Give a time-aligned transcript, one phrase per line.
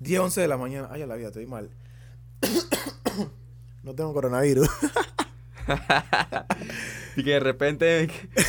[0.00, 0.88] 10, 11 de la mañana.
[0.90, 1.70] Ay, a la vida, estoy mal.
[3.82, 4.68] no tengo coronavirus.
[7.16, 8.08] y que de repente,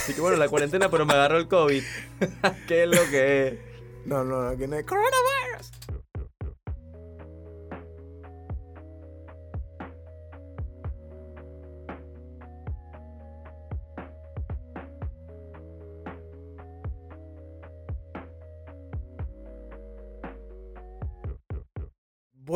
[0.10, 1.84] y que bueno, la cuarentena, pero me agarró el COVID.
[2.68, 3.60] ¿Qué es lo que es?
[4.06, 5.31] No, no, no, que no es coronavirus.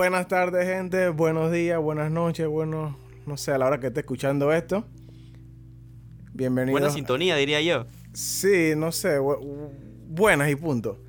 [0.05, 1.09] Buenas tardes, gente.
[1.09, 4.85] Buenos días, buenas noches, bueno, no sé, a la hora que esté escuchando esto.
[6.31, 6.73] Bienvenido.
[6.73, 7.87] Buena sintonía, diría yo.
[8.13, 9.17] Sí, no sé,
[10.07, 11.01] buenas y punto.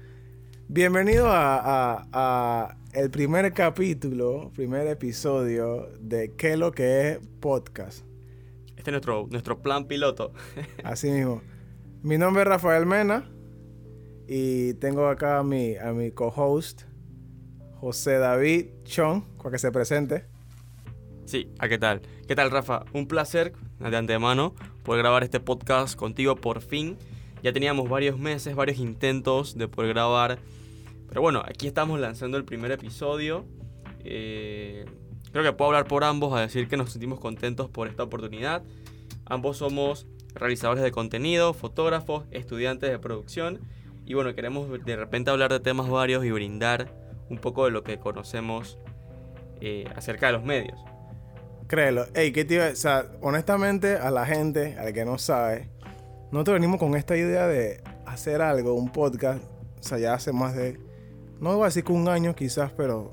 [0.68, 8.02] Bienvenido a, a, el primer capítulo, primer episodio de ¿Qué es lo que es podcast?
[8.78, 10.32] Este es nuestro, nuestro plan piloto.
[10.84, 11.42] Así mismo.
[12.02, 13.30] Mi nombre es Rafael Mena
[14.26, 16.84] y tengo acá a mi, a mi co-host,
[17.86, 20.24] José David Chong, para que se presente.
[21.24, 22.00] Sí, ¿a qué tal?
[22.26, 22.84] ¿Qué tal, Rafa?
[22.92, 26.96] Un placer de antemano poder grabar este podcast contigo por fin.
[27.44, 30.40] Ya teníamos varios meses, varios intentos de poder grabar.
[31.08, 33.44] Pero bueno, aquí estamos lanzando el primer episodio.
[34.02, 34.84] Eh,
[35.30, 38.64] creo que puedo hablar por ambos a decir que nos sentimos contentos por esta oportunidad.
[39.26, 43.60] Ambos somos realizadores de contenido, fotógrafos, estudiantes de producción.
[44.04, 47.82] Y bueno, queremos de repente hablar de temas varios y brindar un poco de lo
[47.82, 48.78] que conocemos
[49.60, 50.78] eh, acerca de los medios.
[51.66, 52.06] Créelo.
[52.14, 55.68] Ey, ¿qué te O sea, honestamente, a la gente, al que no sabe,
[56.30, 59.42] nosotros venimos con esta idea de hacer algo, un podcast,
[59.80, 60.78] o sea, ya hace más de,
[61.40, 63.12] no voy a decir que un año quizás, pero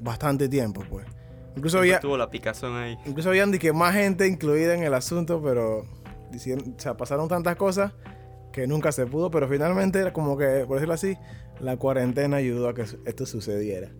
[0.00, 1.06] bastante tiempo, pues.
[1.56, 2.00] Incluso había...
[2.00, 2.98] Tuvo la picazón ahí.
[3.06, 5.86] Incluso habían que más gente incluida en el asunto, pero
[6.30, 7.92] diciendo, o sea, pasaron tantas cosas
[8.52, 11.16] que nunca se pudo, pero finalmente, como que, por decirlo así,
[11.60, 13.90] la cuarentena ayudó a que esto sucediera.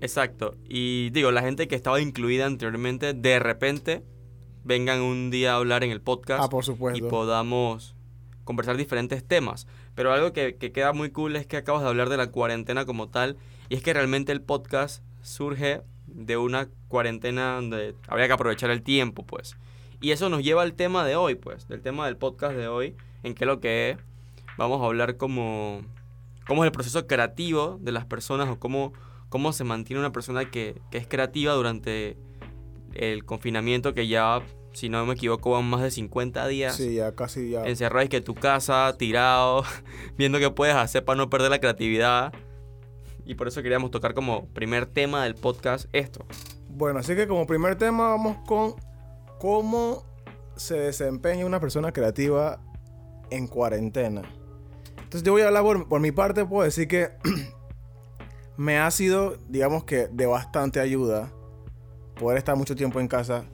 [0.00, 0.56] Exacto.
[0.68, 4.02] Y digo, la gente que estaba incluida anteriormente, de repente,
[4.64, 6.42] vengan un día a hablar en el podcast.
[6.44, 7.06] Ah, por supuesto.
[7.06, 7.94] Y podamos
[8.44, 9.66] conversar diferentes temas.
[9.94, 12.84] Pero algo que, que, queda muy cool es que acabas de hablar de la cuarentena
[12.84, 13.36] como tal.
[13.68, 18.82] Y es que realmente el podcast surge de una cuarentena donde habría que aprovechar el
[18.82, 19.56] tiempo, pues.
[20.00, 21.66] Y eso nos lleva al tema de hoy, pues.
[21.68, 22.94] Del tema del podcast de hoy.
[23.22, 23.98] En qué lo que es.
[24.58, 25.82] Vamos a hablar como...
[26.46, 28.92] Cómo es el proceso creativo de las personas o cómo
[29.34, 32.16] cómo se mantiene una persona que, es creativa durante
[32.92, 34.40] el confinamiento que ya,
[34.72, 36.76] si no me equivoco, van más de 50 días.
[36.76, 37.66] Sí, ya casi ya.
[37.66, 39.64] Encerrado que tu casa, tirado,
[40.16, 42.32] viendo qué puedes hacer para no perder la creatividad.
[43.24, 46.24] Y por eso queríamos tocar como primer tema del podcast esto.
[46.68, 48.76] Bueno, así que como primer tema vamos con
[49.40, 50.04] cómo
[50.54, 52.60] se desempeña una persona creativa
[53.30, 54.22] en cuarentena.
[55.14, 57.12] Entonces yo voy a hablar por, por mi parte, puedo decir que
[58.56, 61.30] me ha sido, digamos que, de bastante ayuda
[62.18, 63.44] poder estar mucho tiempo en casa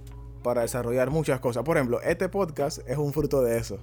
[0.43, 1.63] para desarrollar muchas cosas.
[1.63, 3.79] Por ejemplo, este podcast es un fruto de eso.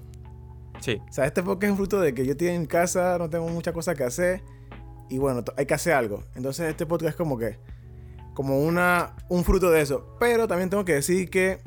[0.81, 0.99] Sí.
[1.07, 3.47] O sea, este podcast es un fruto de que yo estoy en casa, no tengo
[3.47, 4.41] muchas cosas que hacer
[5.07, 6.23] y bueno, hay que hacer algo.
[6.33, 7.59] Entonces este podcast es como que,
[8.33, 10.15] como una, un fruto de eso.
[10.19, 11.59] Pero también tengo que decir que,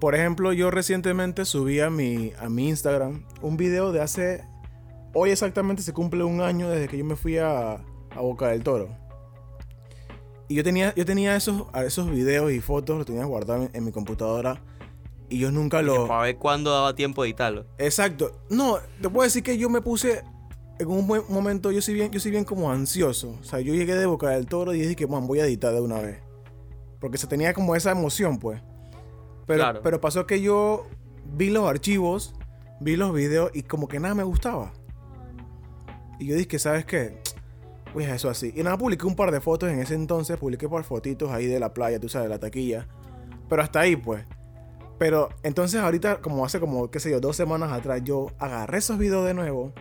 [0.00, 4.49] por ejemplo, yo recientemente subí a mi, a mi Instagram un video de hace,
[5.12, 8.62] hoy exactamente se cumple un año desde que yo me fui a, a Boca del
[8.62, 8.88] Toro.
[10.50, 13.92] Y yo tenía, yo tenía esos, esos videos y fotos, los tenía guardados en, mi
[13.92, 14.60] computadora.
[15.28, 16.08] Y yo nunca lo.
[16.08, 17.66] Para ver cuándo daba tiempo de editarlo.
[17.78, 18.32] Exacto.
[18.48, 20.24] No, te puedo decir que yo me puse.
[20.80, 23.36] En un momento, yo soy bien, yo soy bien como ansioso.
[23.40, 25.72] O sea, yo llegué de Boca del Toro y dije que, man, voy a editar
[25.72, 26.18] de una vez.
[26.98, 28.60] Porque se tenía como esa emoción, pues.
[29.46, 30.88] Pero, pero pasó que yo
[31.26, 32.34] vi los archivos,
[32.80, 34.72] vi los videos y como que nada me gustaba.
[36.20, 37.18] Y yo dije, ¿sabes qué?
[37.94, 38.52] Pues eso así.
[38.54, 41.58] Y nada, publiqué un par de fotos en ese entonces, publiqué par fotitos ahí de
[41.58, 42.86] la playa, tú sabes, de la taquilla.
[43.48, 44.24] Pero hasta ahí, pues.
[44.98, 48.98] Pero entonces ahorita, como hace como, qué sé yo, dos semanas atrás, yo agarré esos
[48.98, 49.72] videos de nuevo,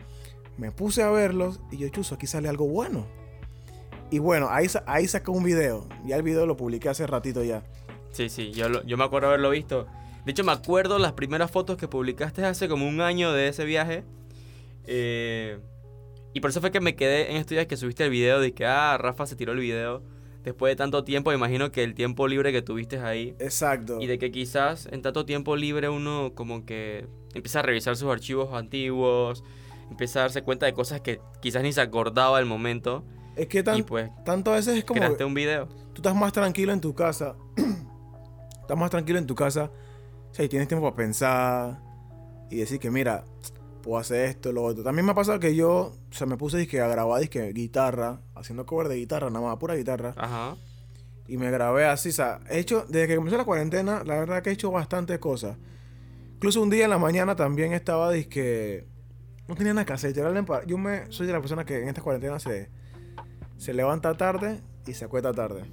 [0.58, 3.06] me puse a verlos y yo, chuzo, aquí sale algo bueno.
[4.12, 5.88] Y bueno, ahí, ahí un video.
[6.06, 7.64] Ya el video lo publiqué hace ratito ya.
[8.12, 9.88] Sí, sí, yo, yo me acuerdo haberlo visto.
[10.26, 13.66] De hecho, me acuerdo las primeras fotos que publicaste hace como un año de ese
[13.66, 14.04] viaje.
[14.86, 15.60] Eh,
[16.34, 18.54] y por eso fue que me quedé en estos días que subiste el video de
[18.54, 20.04] que, ah, Rafa se tiró el video.
[20.44, 23.36] Después de tanto tiempo, imagino que el tiempo libre que tuviste ahí.
[23.40, 24.00] Exacto.
[24.00, 28.10] Y de que quizás en tanto tiempo libre uno como que empieza a revisar sus
[28.10, 29.44] archivos antiguos,
[29.90, 33.04] empieza a darse cuenta de cosas que quizás ni se acordaba del momento.
[33.36, 35.00] Es que tan, pues, tanto a veces es como...
[35.00, 35.68] Creaste un video.
[35.68, 37.36] Tú estás más tranquilo en tu casa.
[38.62, 39.72] estás más tranquilo en tu casa.
[40.32, 41.82] O sea, y tienes tiempo para pensar
[42.50, 43.26] y decir que, mira,
[43.90, 44.84] puedo hacer esto, lo otro.
[44.84, 48.22] También me ha pasado que yo, o sea, me puse disque, a grabar disque, guitarra,
[48.36, 50.14] haciendo cover de guitarra, nada más, pura guitarra.
[50.16, 50.58] Ajá.
[51.28, 54.44] Y me grabé así, o sea, he hecho, desde que comenzó la cuarentena, la verdad
[54.44, 55.58] que he hecho bastantes cosas.
[56.36, 58.88] Incluso un día en la mañana también estaba, que
[59.48, 60.14] no tenía nada que hacer.
[60.68, 62.70] Yo me, soy de la persona que en esta cuarentena se,
[63.58, 65.64] se levanta tarde y se acuesta tarde.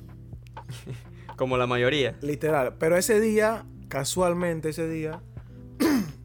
[1.36, 2.16] Como la mayoría.
[2.22, 2.76] Literal.
[2.78, 5.22] Pero ese día, casualmente ese día,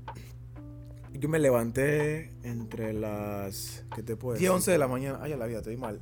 [1.22, 3.86] yo me levanté entre las.
[3.96, 4.50] ¿Qué te puedo decir?
[4.50, 5.20] 10, 11 de la mañana.
[5.22, 6.02] Ay, ya la vida, estoy mal.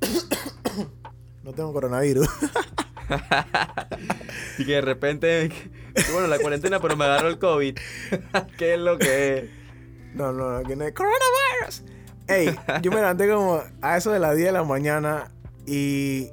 [1.44, 2.28] no tengo coronavirus.
[4.58, 5.50] y que de repente.
[6.12, 7.78] Bueno, la cuarentena, pero me agarró el COVID.
[8.58, 9.50] ¿Qué es lo que es?
[10.14, 11.84] No, no, no, que no es coronavirus.
[12.26, 15.30] Ey, yo me levanté como a eso de las 10 de la mañana
[15.64, 16.30] y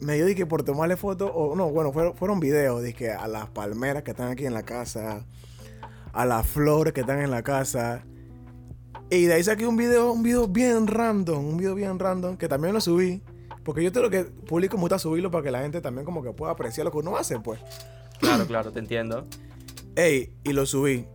[0.00, 3.48] me dio que por tomarle fotos, o no, bueno, fueron, fueron videos, que a las
[3.48, 5.26] palmeras que están aquí en la casa,
[6.14, 8.06] a las flores que están en la casa.
[9.10, 12.48] Y de ahí saqué un video, un video bien random, un video bien random, que
[12.48, 13.22] también lo subí.
[13.64, 16.32] Porque yo tengo que publico me gusta subirlo para que la gente también como que
[16.32, 17.60] pueda apreciar lo que uno hace, pues.
[18.20, 19.26] Claro, claro, te entiendo.
[19.96, 21.06] Ey, y lo subí.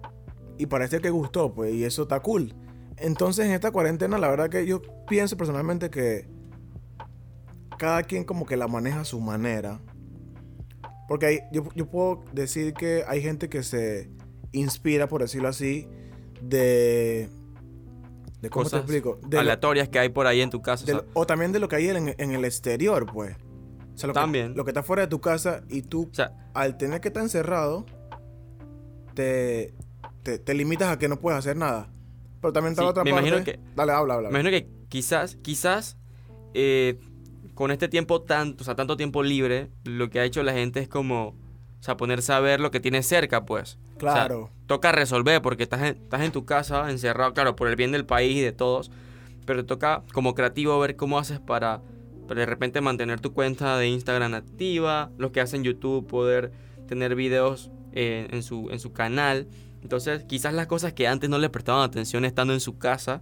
[0.57, 2.54] Y parece que gustó, pues, y eso está cool.
[2.98, 6.28] Entonces, en esta cuarentena, la verdad que yo pienso personalmente que
[7.78, 9.80] cada quien como que la maneja a su manera.
[11.07, 14.10] Porque yo, yo puedo decir que hay gente que se
[14.51, 15.88] inspira, por decirlo así,
[16.42, 17.30] de...
[18.42, 19.19] de ¿Cómo Cosas te explico?
[19.28, 21.04] De aleatorias que hay por ahí en tu casa.
[21.13, 23.36] o, también de lo que hay en, el exterior, pues.
[24.01, 24.51] O lo también.
[24.51, 26.10] Que, lo que está fuera de tu casa y tú,
[26.54, 27.86] al tener que estar encerrado,
[29.13, 29.74] te,
[30.24, 31.92] te, limitas a que no puedes hacer nada.
[32.42, 33.28] Pero también está la otra me parte.
[33.28, 34.30] Imagino que, Dale, habla, habla.
[34.30, 35.98] Me imagino que quizás, quizás,
[36.54, 37.00] eh,
[37.54, 40.80] con este tiempo tanto, o sea, tanto tiempo libre, lo que ha hecho la gente
[40.80, 41.36] es como
[41.80, 43.78] o sea, ponerse a ver lo que tienes cerca, pues.
[43.98, 44.50] Claro.
[44.66, 48.06] toca resolver porque estás en, estás en tu casa, encerrado, claro, por el bien del
[48.06, 48.92] país y de todos.
[49.46, 51.81] Pero te toca como creativo ver cómo haces para,
[52.28, 56.52] de repente mantener tu cuenta de Instagram activa, los que hacen YouTube, poder
[56.88, 59.48] tener videos eh, en, su, en su canal.
[59.81, 63.22] Entonces, quizás las cosas que antes no le prestaban atención estando en su casa,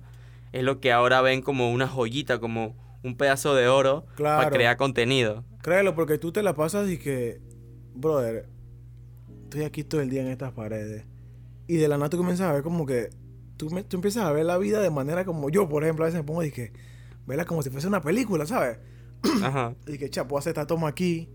[0.52, 4.78] es lo que ahora ven como una joyita, como un pedazo de oro para crear
[4.78, 5.44] contenido.
[5.62, 7.42] Créelo, porque tú te la pasas y que
[8.00, 8.48] brother,
[9.44, 11.06] estoy aquí todo el día en estas paredes.
[11.68, 13.10] Y de la nada tú comienzas a ver como que,
[13.58, 16.08] tú, me, tú empiezas a ver la vida de manera como yo, por ejemplo, a
[16.08, 16.72] veces me pongo y que,
[17.26, 18.80] verla como si fuese una película, ¿sabes?
[19.44, 19.76] Ajá.
[19.86, 21.30] y que, chapo, hace esta toma aquí,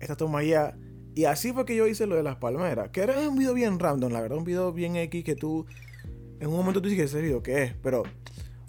[0.00, 0.76] esta toma allá.
[1.14, 3.78] Y así fue que yo hice lo de las palmeras, que era un video bien
[3.78, 5.66] random, la verdad, un video bien X que tú,
[6.40, 7.74] en un momento tú dices, ese video, ¿qué es?
[7.82, 8.02] Pero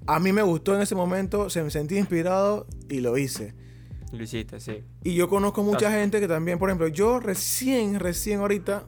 [0.08, 3.54] a mí me gustó en ese momento, se me sentí inspirado y lo hice.
[4.12, 4.84] Lo hiciste, sí.
[5.04, 8.86] Y yo conozco mucha gente que también, por ejemplo, yo recién, recién ahorita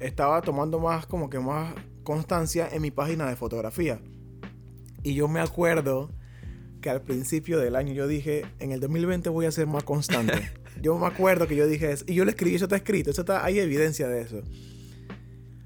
[0.00, 4.00] estaba tomando más, como que más constancia en mi página de fotografía.
[5.02, 6.10] Y yo me acuerdo
[6.80, 10.50] que al principio del año yo dije, en el 2020 voy a ser más constante.
[10.82, 12.04] yo me acuerdo que yo dije eso.
[12.08, 14.42] Y yo lo escribí, eso está escrito, eso está, hay evidencia de eso.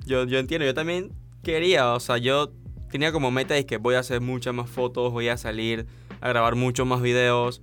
[0.05, 2.53] Yo, yo entiendo, yo también quería, o sea, yo
[2.91, 5.87] tenía como meta de que voy a hacer muchas más fotos, voy a salir
[6.21, 7.63] a grabar muchos más videos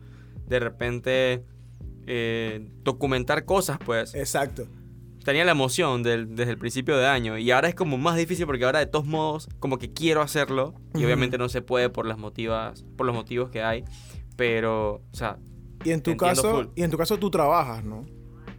[0.52, 1.46] de repente
[2.06, 4.14] eh, documentar cosas, pues.
[4.14, 4.68] Exacto.
[5.24, 8.66] Tenía la emoción desde el principio de año y ahora es como más difícil porque
[8.66, 12.18] ahora de todos modos como que quiero hacerlo y obviamente no se puede por las
[12.18, 13.86] motivas, por los motivos que hay,
[14.36, 15.38] pero, o sea,
[15.84, 18.04] y en tu caso, y en tu caso tú trabajas, ¿no?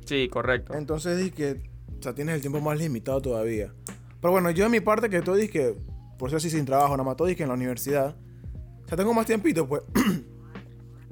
[0.05, 0.75] Sí, correcto.
[0.75, 1.61] Entonces di que,
[1.99, 3.75] o sea, tienes el tiempo más limitado todavía.
[4.21, 5.75] Pero bueno, yo en mi parte que tú que
[6.17, 8.15] por ser así sin trabajo, nada más todo que en la universidad,
[8.85, 9.83] o sea, tengo más tiempito, pues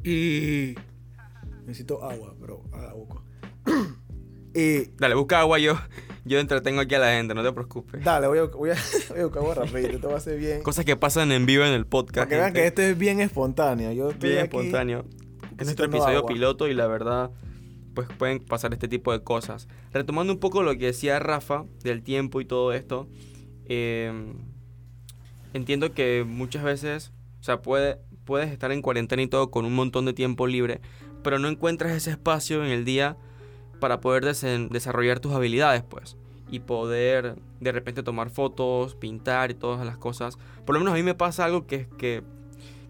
[0.04, 0.74] Y
[1.66, 3.22] necesito agua, pero a la boca.
[4.54, 5.78] y dale, busca agua yo.
[6.24, 8.04] Yo entretengo aquí a la gente, no te preocupes.
[8.04, 8.74] Dale, voy a, voy a,
[9.22, 10.62] buscar agua rápido, esto va a ser bien.
[10.62, 12.16] Cosas que pasan en vivo en el podcast.
[12.16, 13.92] Para que vean que esto es bien espontáneo.
[13.92, 15.04] Yo bien espontáneo.
[15.58, 17.30] Es nuestro episodio piloto y la verdad,
[17.94, 19.68] pues pueden pasar este tipo de cosas.
[19.92, 23.08] Retomando un poco lo que decía Rafa del tiempo y todo esto,
[23.66, 24.34] em,
[25.52, 27.98] entiendo que muchas veces, o sea, puede,
[28.30, 30.80] puedes estar en cuarentena y todo con un montón de tiempo libre,
[31.24, 33.16] pero no encuentras ese espacio en el día
[33.80, 36.16] para poder desarrollar tus habilidades, pues.
[36.48, 40.38] Y poder de repente tomar fotos, pintar y todas las cosas.
[40.64, 42.22] Por lo menos a mí me pasa algo que es que,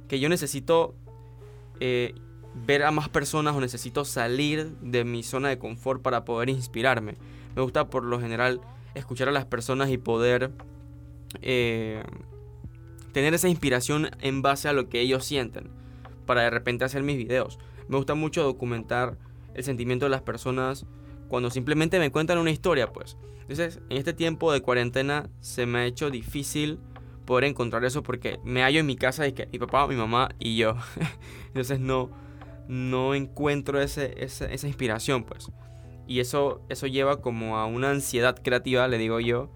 [0.09, 0.95] que yo necesito
[1.81, 2.15] eh,
[2.67, 7.15] ver a más personas o necesito salir de mi zona de confort para poder inspirarme.
[7.57, 8.61] Me gusta por lo general
[8.95, 10.51] escuchar a las personas y poder
[11.41, 12.03] eh,
[13.13, 15.71] tener esa inspiración en base a lo que ellos sienten
[16.27, 17.59] para de repente hacer mis videos.
[17.89, 19.19] Me gusta mucho documentar
[19.55, 20.87] el sentimiento de las personas
[21.29, 23.17] cuando simplemente me cuentan una historia, pues.
[23.43, 26.79] Entonces, en este tiempo de cuarentena se me ha hecho difícil
[27.25, 30.31] poder encontrar eso porque me hallo en mi casa y que mi papá, mi mamá
[30.39, 30.77] y yo.
[31.49, 32.11] Entonces no,
[32.69, 35.51] no encuentro ese, ese, esa inspiración, pues.
[36.07, 39.51] Y eso, eso lleva como a una ansiedad creativa, le digo yo,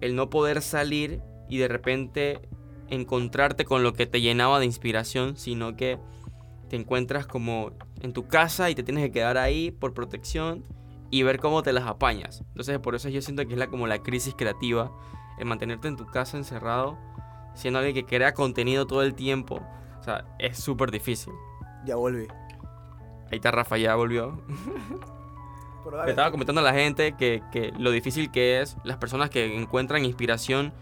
[0.00, 2.40] el no poder salir y de repente
[2.90, 5.98] encontrarte con lo que te llenaba de inspiración, sino que
[6.68, 10.64] te encuentras como en tu casa y te tienes que quedar ahí por protección
[11.10, 12.42] y ver cómo te las apañas.
[12.48, 14.92] Entonces por eso yo siento que es la, como la crisis creativa,
[15.38, 16.98] el mantenerte en tu casa encerrado,
[17.54, 19.62] siendo alguien que crea contenido todo el tiempo.
[20.00, 21.32] O sea, es súper difícil.
[21.84, 22.26] Ya volví.
[23.30, 24.42] Ahí está Rafa, ya volvió.
[26.04, 29.56] Le estaba comentando a la gente que, que, lo difícil que es las personas que
[29.56, 30.72] encuentran inspiración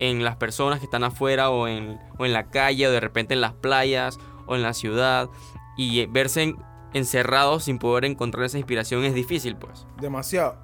[0.00, 3.34] en las personas que están afuera o en, o en la calle o de repente
[3.34, 5.28] en las playas o en la ciudad
[5.76, 6.54] y verse
[6.94, 9.86] encerrados sin poder encontrar esa inspiración es difícil pues.
[10.00, 10.56] Demasiado.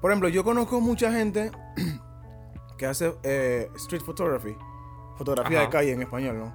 [0.00, 1.50] Por ejemplo, yo conozco mucha gente
[2.78, 4.56] que hace eh, street photography,
[5.16, 5.66] fotografía Ajá.
[5.66, 6.54] de calle en español, ¿no?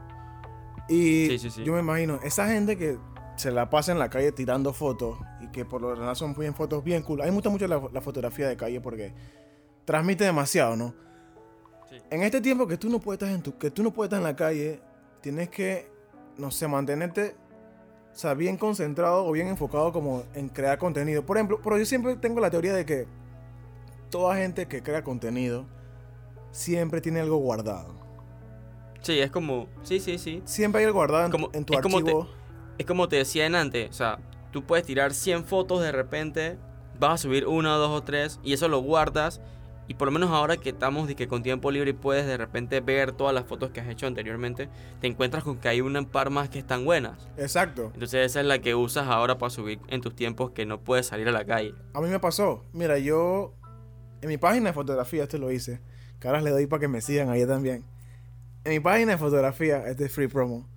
[0.89, 1.63] Y Sí, sí, sí.
[1.63, 2.97] yo me imagino, esa gente que
[3.37, 6.53] se la pasa en la calle tirando fotos y que por lo general son bien
[6.55, 7.21] fotos bien cool.
[7.21, 9.13] A mí me gusta mucho la, la fotografía de calle porque
[9.85, 10.93] transmite demasiado, ¿no?
[12.15, 14.19] En este tiempo que tú no puedes estar en tu, que tú no puedes estar
[14.19, 14.79] en la calle,
[15.19, 15.91] tienes que,
[16.37, 17.35] no sé, mantenerte,
[18.13, 21.25] o sea, bien concentrado o bien enfocado como en crear contenido.
[21.25, 23.05] Por ejemplo, pero yo siempre tengo la teoría de que
[24.09, 25.65] toda gente que crea contenido
[26.51, 27.93] siempre tiene algo guardado.
[29.01, 30.41] Sí, es como, sí, sí, sí.
[30.45, 32.27] Siempre hay algo guardado en, Como- en tu es como te- archivo.
[32.77, 34.19] Es como te decía en antes, o sea,
[34.51, 36.57] tú puedes tirar 100 fotos de repente,
[36.97, 39.41] vas a subir una, dos o tres y eso lo guardas
[39.87, 42.79] y por lo menos ahora que estamos que con tiempo libre y puedes de repente
[42.81, 46.29] ver todas las fotos que has hecho anteriormente, te encuentras con que hay una par
[46.29, 47.27] más que están buenas.
[47.37, 47.91] Exacto.
[47.93, 51.07] Entonces esa es la que usas ahora para subir en tus tiempos que no puedes
[51.07, 51.75] salir a la calle.
[51.93, 52.65] A mí me pasó.
[52.73, 53.53] Mira, yo
[54.21, 55.79] en mi página de fotografía, esto lo hice.
[56.19, 57.85] Que ahora le doy para que me sigan ahí también.
[58.63, 60.67] En mi página de fotografía, este es free promo.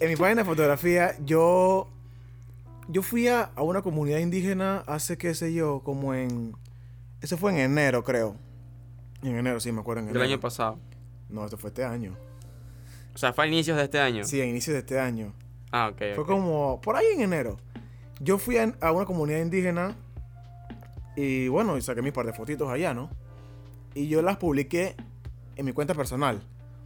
[0.00, 1.88] En mi página de fotografía, yo.
[2.88, 6.54] Yo fui a, a una comunidad indígena hace, qué sé yo, como en.
[7.20, 8.36] Eso fue en enero, creo.
[9.22, 10.00] En enero, sí, me acuerdo.
[10.00, 10.32] En Del enero.
[10.34, 10.78] año pasado.
[11.28, 12.16] No, esto fue este año.
[13.14, 14.24] O sea, fue a inicios de este año.
[14.24, 15.32] Sí, a inicios de este año.
[15.72, 16.14] Ah, ok.
[16.14, 17.56] Fue como por ahí en enero.
[18.20, 19.96] Yo fui a, a una comunidad indígena
[21.16, 23.10] y bueno, y saqué mis par de fotitos allá, ¿no?
[23.94, 24.94] Y yo las publiqué
[25.56, 26.42] en mi cuenta personal.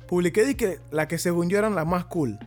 [0.06, 2.38] Publiqué de que la que según yo eran las más cool.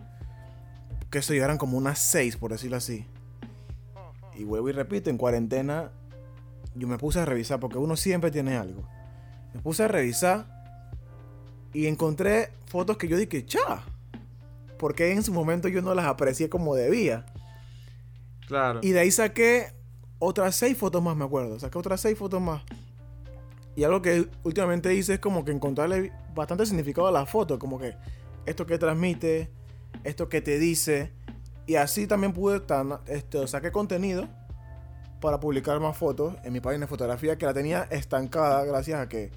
[1.09, 3.05] Que eso eran como unas seis, por decirlo así.
[4.35, 5.91] Y vuelvo y repito, en cuarentena
[6.75, 8.87] yo me puse a revisar porque uno siempre tiene algo.
[9.53, 10.47] Me puse a revisar
[11.73, 13.83] y encontré fotos que yo dije, cha.
[14.77, 17.25] Porque en su momento yo no las aprecié como debía.
[18.47, 18.79] Claro.
[18.83, 19.73] Y de ahí saqué
[20.19, 21.59] otras seis fotos más, me acuerdo.
[21.59, 22.63] Saqué otras seis fotos más.
[23.75, 27.59] Y algo que últimamente hice es como que encontrarle bastante significado a la foto.
[27.59, 27.95] Como que
[28.45, 29.49] esto que transmite,
[30.03, 31.11] esto que te dice.
[31.65, 34.27] Y así también pude, tan, este, saqué contenido
[35.23, 39.07] para publicar más fotos en mi página de fotografía que la tenía estancada gracias a
[39.07, 39.31] que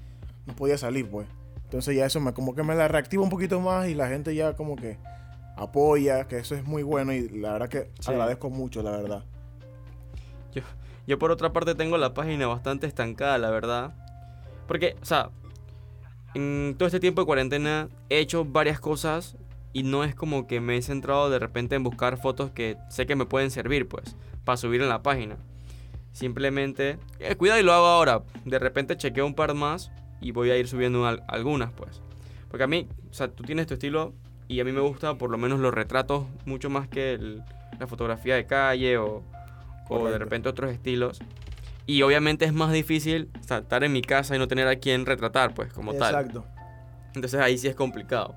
[0.45, 1.29] no podía salir, pues.
[1.63, 4.35] Entonces ya eso me como que me la reactiva un poquito más y la gente
[4.35, 4.97] ya como que
[5.55, 8.11] apoya, que eso es muy bueno y la verdad que Sí.
[8.11, 9.23] agradezco mucho, la verdad.
[10.53, 10.61] Yo,
[11.07, 13.93] yo por otra parte tengo la página bastante estancada, la verdad.
[14.67, 15.29] Porque, o sea,
[16.33, 19.37] en todo este tiempo de cuarentena he hecho varias cosas
[19.71, 23.05] y no es como que me he centrado de repente en buscar fotos que sé
[23.07, 25.37] que me pueden servir, pues, para subir en la página.
[26.17, 28.23] Simplemente, eh, cuidado y lo hago ahora.
[28.43, 32.01] De repente chequeo un par más y voy a ir subiendo al- algunas, pues.
[32.49, 34.13] Porque a mí, o sea, tú tienes tu estilo
[34.47, 37.43] y a mí me gusta por lo menos los retratos mucho más que el-
[37.79, 39.21] la fotografía de calle o,
[39.89, 41.19] o de repente otros estilos.
[41.85, 44.77] Y obviamente es más difícil o sea, estar en mi casa y no tener a
[44.77, 46.15] quien retratar, pues, como tal.
[46.15, 46.45] Exacto.
[47.13, 48.33] Entonces ahí sí es complicado.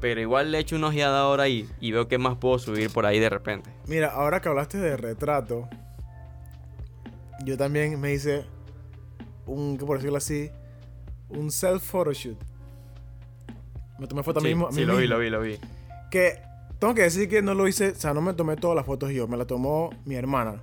[0.00, 3.06] Pero igual le echo una ojeada ahora y, y veo qué más puedo subir por
[3.06, 3.70] ahí de repente.
[3.88, 5.68] Mira, ahora que hablaste de retrato,
[7.44, 8.44] yo también me hice
[9.46, 10.50] un, por decirlo así,
[11.28, 12.38] un self photoshoot.
[13.98, 14.72] Me tomé foto a mí sí, mismo.
[14.72, 15.58] sí, lo vi, lo vi, lo vi.
[16.10, 16.40] Que
[16.78, 19.12] tengo que decir que no lo hice, o sea, no me tomé todas las fotos
[19.12, 20.62] yo, me las tomó mi hermana.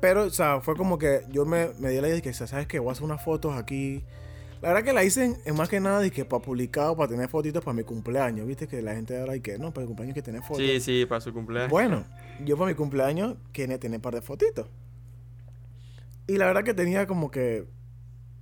[0.00, 2.66] Pero, o sea, fue como que yo me, me di la idea de que, ¿sabes
[2.66, 2.78] qué?
[2.78, 4.04] Voy a hacer unas fotos aquí.
[4.60, 7.08] La verdad que la hice en, más que nada de que para publicar o para
[7.08, 8.46] tener fotitos para mi cumpleaños.
[8.46, 10.58] Viste que la gente ahora y que no, para el cumpleaños hay que tener fotos.
[10.58, 11.70] Sí, sí, para su cumpleaños.
[11.70, 12.04] Bueno,
[12.44, 14.66] yo para mi cumpleaños quería tener un par de fotitos.
[16.26, 17.66] Y la verdad que tenía como que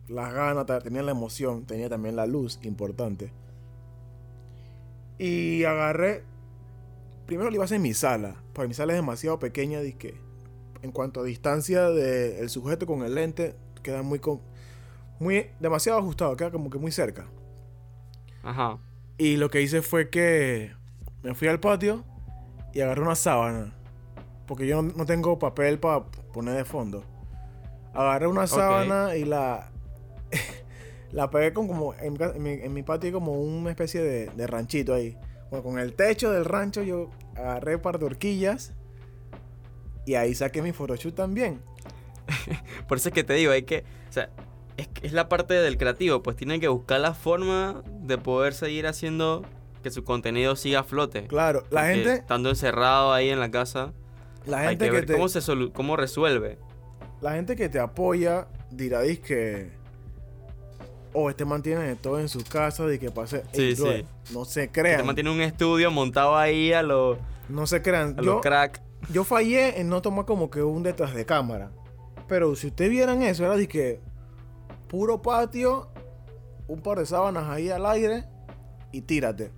[0.09, 3.33] las ganas, tenía la emoción, tenía también la luz importante.
[5.19, 6.25] Y agarré.
[7.27, 8.37] Primero lo iba a hacer en mi sala.
[8.53, 9.81] Porque mi sala es demasiado pequeña.
[9.99, 10.21] que
[10.83, 14.41] en cuanto a distancia del sujeto con el lente, queda muy, con-
[15.19, 17.27] muy demasiado ajustado, queda como que muy cerca.
[18.43, 18.79] Ajá.
[19.19, 20.73] Y lo que hice fue que
[21.23, 22.05] me fui al patio
[22.73, 23.75] y agarré una sábana.
[24.47, 27.05] Porque yo no, no tengo papel para poner de fondo.
[27.95, 29.71] Agarré una sábana y la.
[31.13, 31.95] la pegué con como.
[31.95, 35.17] En en mi- en mi patio hay como una especie de, de ranchito ahí.
[35.51, 38.73] Bueno, con el techo del rancho yo agarré un par de horquillas.
[40.07, 41.61] Y ahí saqué mi photoshoot también.
[42.89, 43.85] Por eso es que te digo, hay que.
[44.09, 44.31] O sea,
[44.77, 48.87] es, es la parte del creativo, pues tienen que buscar la forma de poder seguir
[48.87, 49.43] haciendo
[49.83, 51.27] que su contenido siga a flote.
[51.27, 52.13] Claro, la Porque gente.
[52.15, 53.93] Estando encerrado ahí en la casa,
[54.47, 55.13] La hay gente que que, ver te.
[55.15, 55.41] cómo, se
[55.73, 56.59] cómo resuelve.
[57.21, 59.71] La gente que te apoya dirá que
[61.13, 64.05] o este mantiene todo en su casa de que pase Sí, sí.
[64.33, 68.15] no se Que crean te mantiene un estudio montado ahí a los no se crean
[68.17, 68.81] a yo, los crack.
[69.13, 71.73] yo fallé en no tomar como que un detrás de cámara
[72.29, 74.01] pero si ustedes vieran eso era de que
[74.87, 75.89] puro patio
[76.69, 78.25] un par de sábanas ahí al aire
[78.93, 79.51] y tírate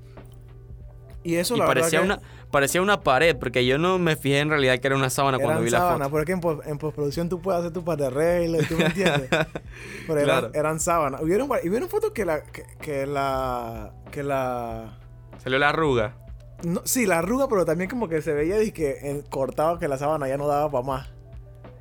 [1.24, 4.40] y eso Y la parecía verdad una, parecía una pared, porque yo no me fijé
[4.40, 6.04] en realidad que era una sábana cuando vi la foto.
[6.10, 8.76] pero es que en, pos- en postproducción tú puedes hacer tu par de reglas ¿tú
[8.76, 9.28] me entiendes?
[10.06, 10.50] Pero eran, Claro.
[10.54, 11.22] eran sábanas.
[11.22, 12.42] Hubieron, y hubieron fotos que la.
[12.42, 13.92] Que, que la.
[14.10, 14.98] Que la.
[15.42, 16.16] Salió la arruga.
[16.64, 19.88] No, sí, la arruga, pero también como que se veía y que eh, cortaba que
[19.88, 21.08] la sábana ya no daba para más.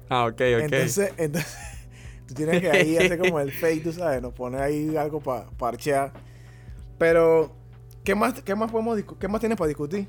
[0.10, 0.40] Ah, ok, ok.
[0.64, 1.56] Entonces, entonces
[2.28, 5.46] tú tienes que ahí hacer como el fake, tú sabes, nos pone ahí algo para
[5.52, 6.12] parchear.
[6.98, 7.52] Pero,
[8.04, 10.08] ¿qué más, qué más podemos qué más tienes para discutir?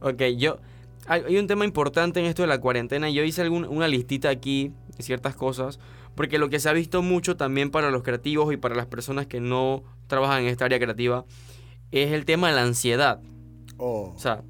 [0.00, 0.58] Ok, yo.
[1.06, 3.10] Hay, hay un tema importante en esto de la cuarentena.
[3.10, 5.78] Yo hice algún- una listita aquí de ciertas cosas.
[6.14, 9.26] Porque lo que se ha visto mucho también para los creativos y para las personas
[9.26, 11.24] que no trabajan en esta área creativa
[11.90, 13.20] es el tema de la ansiedad.
[13.78, 14.44] Oh, O sea,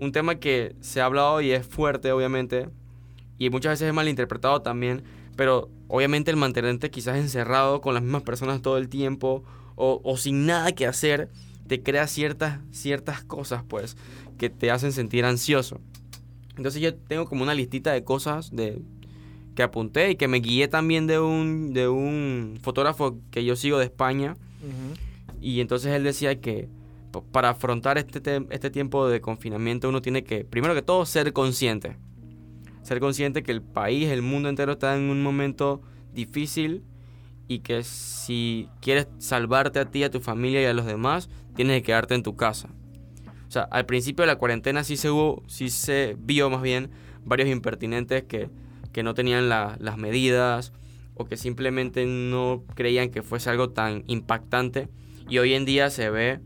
[0.00, 2.68] un tema que se ha hablado y es fuerte, obviamente.
[3.38, 5.02] Y muchas veces es malinterpretado también.
[5.36, 9.42] Pero obviamente el mantenerte quizás encerrado con las mismas personas todo el tiempo
[9.76, 11.30] o, o sin nada que hacer
[11.66, 13.96] te crea ciertas, ciertas cosas, pues,
[14.38, 15.80] que te hacen sentir ansioso.
[16.56, 18.82] Entonces yo tengo como una listita de cosas de,
[19.54, 23.78] que apunté y que me guié también de un, de un fotógrafo que yo sigo
[23.78, 24.36] de España.
[25.40, 26.68] Y entonces él decía que
[27.30, 31.96] para afrontar este, este tiempo de confinamiento uno tiene que, primero que todo, ser consciente.
[32.82, 36.82] Ser consciente que el país, el mundo entero está en un momento difícil
[37.48, 41.78] y que si quieres salvarte a ti, a tu familia y a los demás, tienes
[41.80, 42.68] que quedarte en tu casa.
[43.46, 46.90] O sea, al principio de la cuarentena sí se, hubo, sí se vio más bien
[47.24, 48.48] varios impertinentes que,
[48.92, 50.72] que no tenían la- las medidas
[51.14, 54.88] o que simplemente no creían que fuese algo tan impactante
[55.28, 56.40] y hoy en día se ve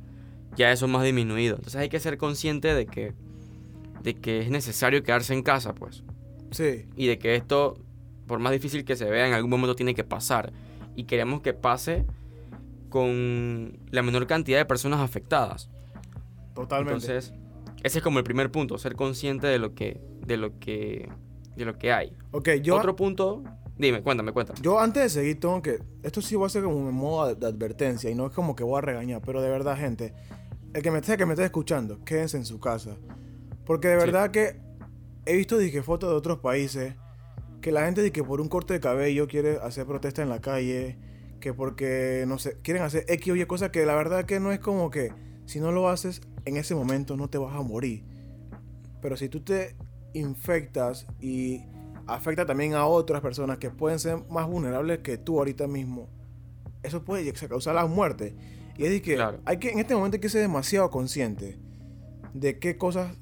[0.56, 1.56] ya eso más disminuido.
[1.56, 3.14] Entonces hay que ser consciente de que,
[4.02, 6.02] de que es necesario quedarse en casa, pues.
[6.50, 7.78] Sí, Y de que esto,
[8.26, 10.52] por más difícil que se vea, en algún momento tiene que pasar.
[10.98, 12.04] Y queremos que pase
[12.88, 15.70] con la menor cantidad de personas afectadas.
[16.54, 16.92] totalmente.
[17.06, 17.32] Entonces,
[17.84, 21.08] ese es como el primer punto, ser consciente de lo que, de lo que,
[21.54, 22.16] de lo que hay.
[22.32, 23.44] ok, yo, Otro punto,
[23.76, 24.58] dime, cuéntame, cuéntame.
[24.61, 25.78] yo antes de seguir tengo que...
[26.02, 28.64] Esto sí va a ser como en modo de, advertencia y no es como que
[28.64, 30.14] voy a regañar, pero de verdad, gente,
[30.74, 32.96] el que me esté, que me esté escuchando, quédense en su casa.
[33.64, 34.06] Porque de Sí.
[34.06, 34.61] verdad que
[35.26, 36.94] he visto dije, fotos de otros países
[37.61, 40.40] que la gente dice que por un corte de cabello quiere hacer protesta en la
[40.40, 40.97] calle,
[41.40, 44.53] que porque, no sé, quieren hacer X o Y cosas que la verdad que no
[44.53, 45.12] es como que
[45.47, 48.05] si no lo haces en ese momento no te vas a morir.
[49.01, 49.77] Pero si tú te
[50.14, 51.62] infectas y
[52.07, 56.09] afecta también a otras personas que pueden ser más vulnerables que tú ahorita mismo,
[56.83, 58.35] eso puede causar la muerte.
[58.77, 59.40] Y es de que Claro.
[59.44, 61.59] hay que en este momento hay que ser demasiado consciente
[62.35, 63.16] de qué cosas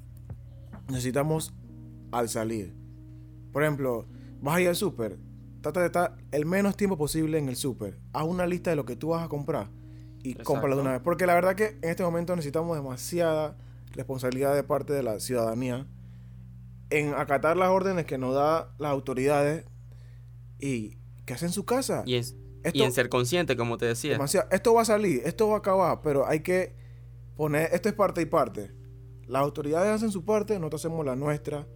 [0.89, 1.55] necesitamos
[2.13, 2.75] al salir.
[3.53, 4.07] Por ejemplo,
[4.47, 5.19] vas a ir al súper,
[5.61, 7.99] trata de estar el menos tiempo posible en el súper.
[8.13, 9.71] Haz una lista de lo que tú vas a comprar
[10.23, 10.45] y Exacto.
[10.53, 11.01] cómpralo de una vez.
[11.03, 13.57] Porque la verdad que en este momento necesitamos demasiada
[13.93, 15.87] responsabilidad de parte de la ciudadanía
[16.91, 19.65] en acatar las órdenes que nos da las autoridades
[20.59, 22.03] y que hacen en su casa.
[22.07, 22.37] Y Esto-
[22.73, 24.13] y en ser consciente, como te decía.
[24.13, 24.49] Demasiado.
[24.51, 26.75] Esto va a salir, esto va a acabar, pero hay que
[27.37, 28.73] poner, esto es parte y parte.
[29.27, 31.67] Las autoridades hacen su parte, nosotros hacemos la nuestra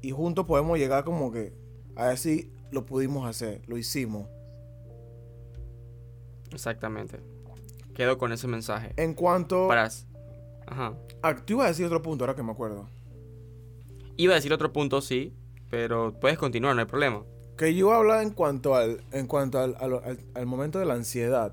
[0.00, 1.52] y juntos podemos llegar como que
[1.96, 4.28] a decir, lo pudimos hacer, lo hicimos.
[6.52, 7.20] Exactamente.
[7.94, 8.92] Quedo con ese mensaje.
[8.96, 9.68] En cuanto...
[9.68, 9.88] Para...
[10.66, 10.94] Ajá.
[11.22, 12.88] Ah, tú ibas a decir otro punto, ahora que me acuerdo.
[14.16, 15.34] Iba a decir otro punto, sí,
[15.70, 17.24] pero puedes continuar, no hay problema.
[17.56, 20.94] Que yo hablaba en cuanto al, en cuanto al, al- al- al momento de la
[20.94, 21.52] ansiedad.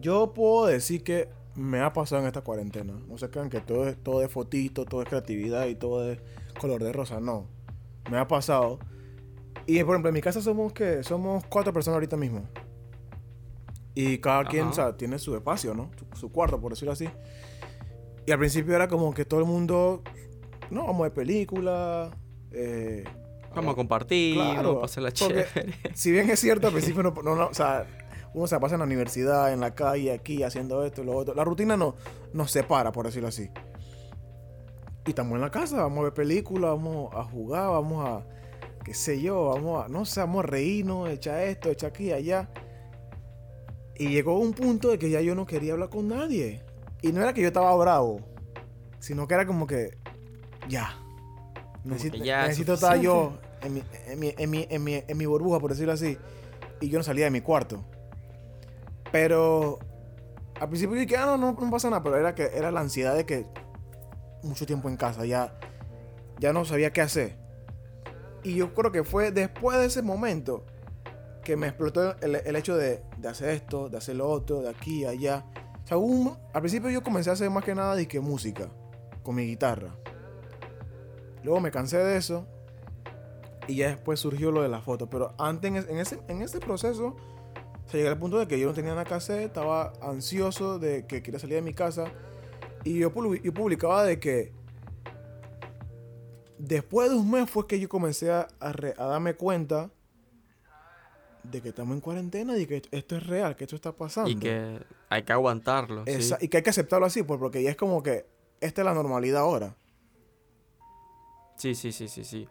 [0.00, 2.94] Yo puedo decir que me ha pasado en esta cuarentena.
[3.08, 6.18] No se crean que todo es, todo es fotito, todo es creatividad y todo es
[6.60, 7.20] color de rosa.
[7.20, 7.46] No.
[8.10, 8.78] Me ha pasado.
[9.66, 12.48] Y por ejemplo, en mi casa somos que somos cuatro personas ahorita mismo.
[13.94, 15.90] Y cada quien, o sea, tiene su espacio, ¿no?
[15.96, 17.08] Su, su cuarto, por decirlo así.
[18.26, 20.02] Y al principio era como que todo el mundo,
[20.70, 22.10] no, vamos a ver películas.
[22.52, 23.04] Eh,
[23.54, 25.46] Vamos a compartir, Claro, vamos a porque- chévere.
[25.94, 27.86] si bien es cierto, al principio no, no, no, o sea,
[28.32, 31.34] uno se pasa en la universidad, en la calle, aquí, haciendo esto y lo otro.
[31.34, 31.94] La rutina no,
[32.32, 33.50] nos separa, por decirlo así.
[35.04, 38.24] Y estamos en la casa, vamos a ver películas, vamos a jugar, vamos a,
[38.84, 42.48] qué sé yo, vamos a, no sé, vamos a reírnos, echar esto, echar aquí, allá.
[43.96, 46.62] Y llegó un punto de que ya yo no quería hablar con nadie.
[47.02, 48.20] Y no era que yo estaba bravo,
[49.00, 49.98] sino que era como que,
[50.68, 50.96] ya.
[51.84, 55.02] Necesito, que ya es necesito estar yo en mi, en, mi, en, mi, en, mi,
[55.06, 56.16] en mi burbuja, por decirlo así.
[56.80, 57.84] Y yo no salía de mi cuarto.
[59.10, 59.80] Pero
[60.60, 62.02] al principio dije, ah, no, no, no pasa nada.
[62.04, 63.46] Pero era que era la ansiedad de que
[64.42, 65.58] mucho tiempo en casa, ya,
[66.38, 67.36] ya no sabía qué hacer.
[68.42, 70.64] Y yo creo que fue después de ese momento
[71.44, 74.68] que me explotó el, el hecho de, de hacer esto, de hacer lo otro, de
[74.70, 75.44] aquí, allá.
[75.84, 78.68] O sea, un- al principio yo comencé a hacer más que nada de que música,
[79.22, 79.94] con mi guitarra.
[81.42, 82.46] Luego me cansé de eso
[83.66, 85.08] y ya después surgió lo de la foto.
[85.10, 87.16] Pero antes, en, es- en ese, en ese proceso,
[87.86, 91.06] se llegué al punto de que yo no tenía nada que hacer, estaba ansioso de
[91.06, 92.04] que quería salir de mi casa.
[92.84, 94.52] Y yo, yo publicaba de que
[96.58, 99.90] después de un mes fue que yo comencé a, a re- a darme cuenta
[101.44, 104.30] de que estamos en cuarentena y que esto es real, que esto está pasando.
[104.30, 106.04] Y que hay que aguantarlo.
[106.06, 106.34] sí.
[106.40, 108.26] Y que hay que aceptarlo así, pues, porque ya es como que
[108.60, 109.74] esta es la normalidad ahora.
[111.56, 112.48] Sí, sí, sí, sí, sí.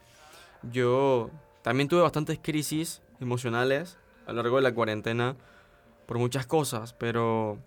[0.71, 1.29] Yo
[1.61, 5.35] también tuve bastantes crisis emocionales a lo largo de la cuarentena
[6.05, 7.57] por muchas cosas, pero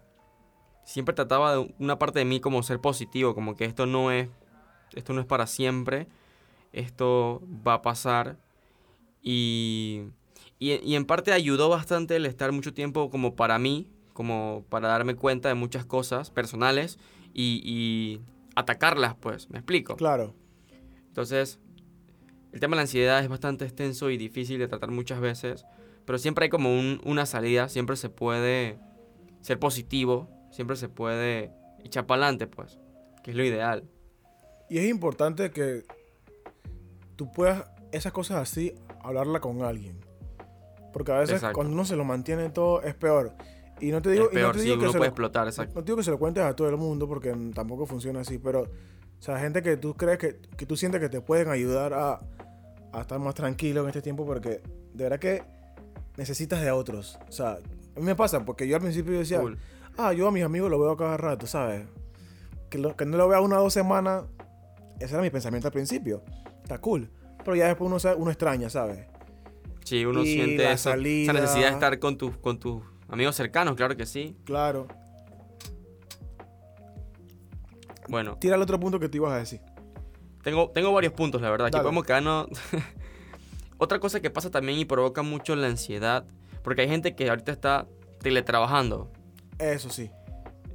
[0.84, 4.28] siempre trataba de una parte de mí como ser positivo, como que esto no es
[4.92, 6.06] esto no es para siempre,
[6.72, 8.36] esto va a pasar
[9.22, 10.04] y
[10.58, 14.88] y, y en parte ayudó bastante el estar mucho tiempo como para mí, como para
[14.88, 16.98] darme cuenta de muchas cosas personales
[17.34, 18.20] y, y
[18.54, 19.96] atacarlas, pues, ¿me explico?
[19.96, 20.34] Claro.
[21.08, 21.58] Entonces,
[22.52, 25.66] el tema de la ansiedad es bastante extenso y difícil de tratar muchas veces,
[26.04, 28.78] pero siempre hay como un- una salida, siempre se puede
[29.40, 31.50] ser positivo, siempre se puede
[31.82, 32.78] echar para adelante, pues,
[33.24, 33.84] que es lo ideal.
[34.70, 35.82] Y es importante que
[37.16, 39.98] tú puedas, esas cosas así, hablarla con alguien.
[40.92, 41.56] Porque a veces Exacto.
[41.56, 43.32] cuando uno se lo mantiene todo es peor.
[43.80, 45.04] Y no te digo, es y no peor, te sí, digo uno que se lo,
[45.04, 45.74] explotar, exacto.
[45.74, 48.38] no te digo que se lo cuentes a todo el mundo porque tampoco funciona así,
[48.38, 51.92] pero o sea, gente que tú crees que, que tú sientes que te pueden ayudar
[51.92, 52.20] a,
[52.92, 54.62] a estar más tranquilo en este tiempo porque
[54.92, 55.42] de verdad que
[56.16, 57.18] necesitas de otros.
[57.28, 57.58] O sea,
[57.96, 59.54] a mí me pasa porque yo al principio decía, Full.
[59.96, 61.86] Ah, yo a mis amigos lo veo cada rato, ¿sabes?
[62.70, 64.24] Que, lo- que no lo vea una o dos semanas,
[65.00, 66.22] ese era mi pensamiento al principio.
[66.62, 67.10] Está cool.
[67.44, 69.06] Pero ya después uno, sabe- uno extraña, ¿sabes?
[69.84, 71.32] Sí, uno Y siente salida.
[71.32, 74.36] esa necesidad de estar con, tus con tus amigos cercanos, claro que sí.
[74.44, 74.86] Claro.
[78.08, 79.60] Bueno, Tira el otro punto que te ibas a decir.
[80.42, 81.68] Tengo, tengo varios puntos, la verdad.
[81.68, 82.48] Aquí podemos quedarnos.
[83.78, 86.26] Otra cosa que pasa también y provoca mucho la ansiedad,
[86.62, 87.86] porque hay gente que ahorita está
[88.20, 89.10] teletrabajando.
[89.58, 90.10] Eso sí.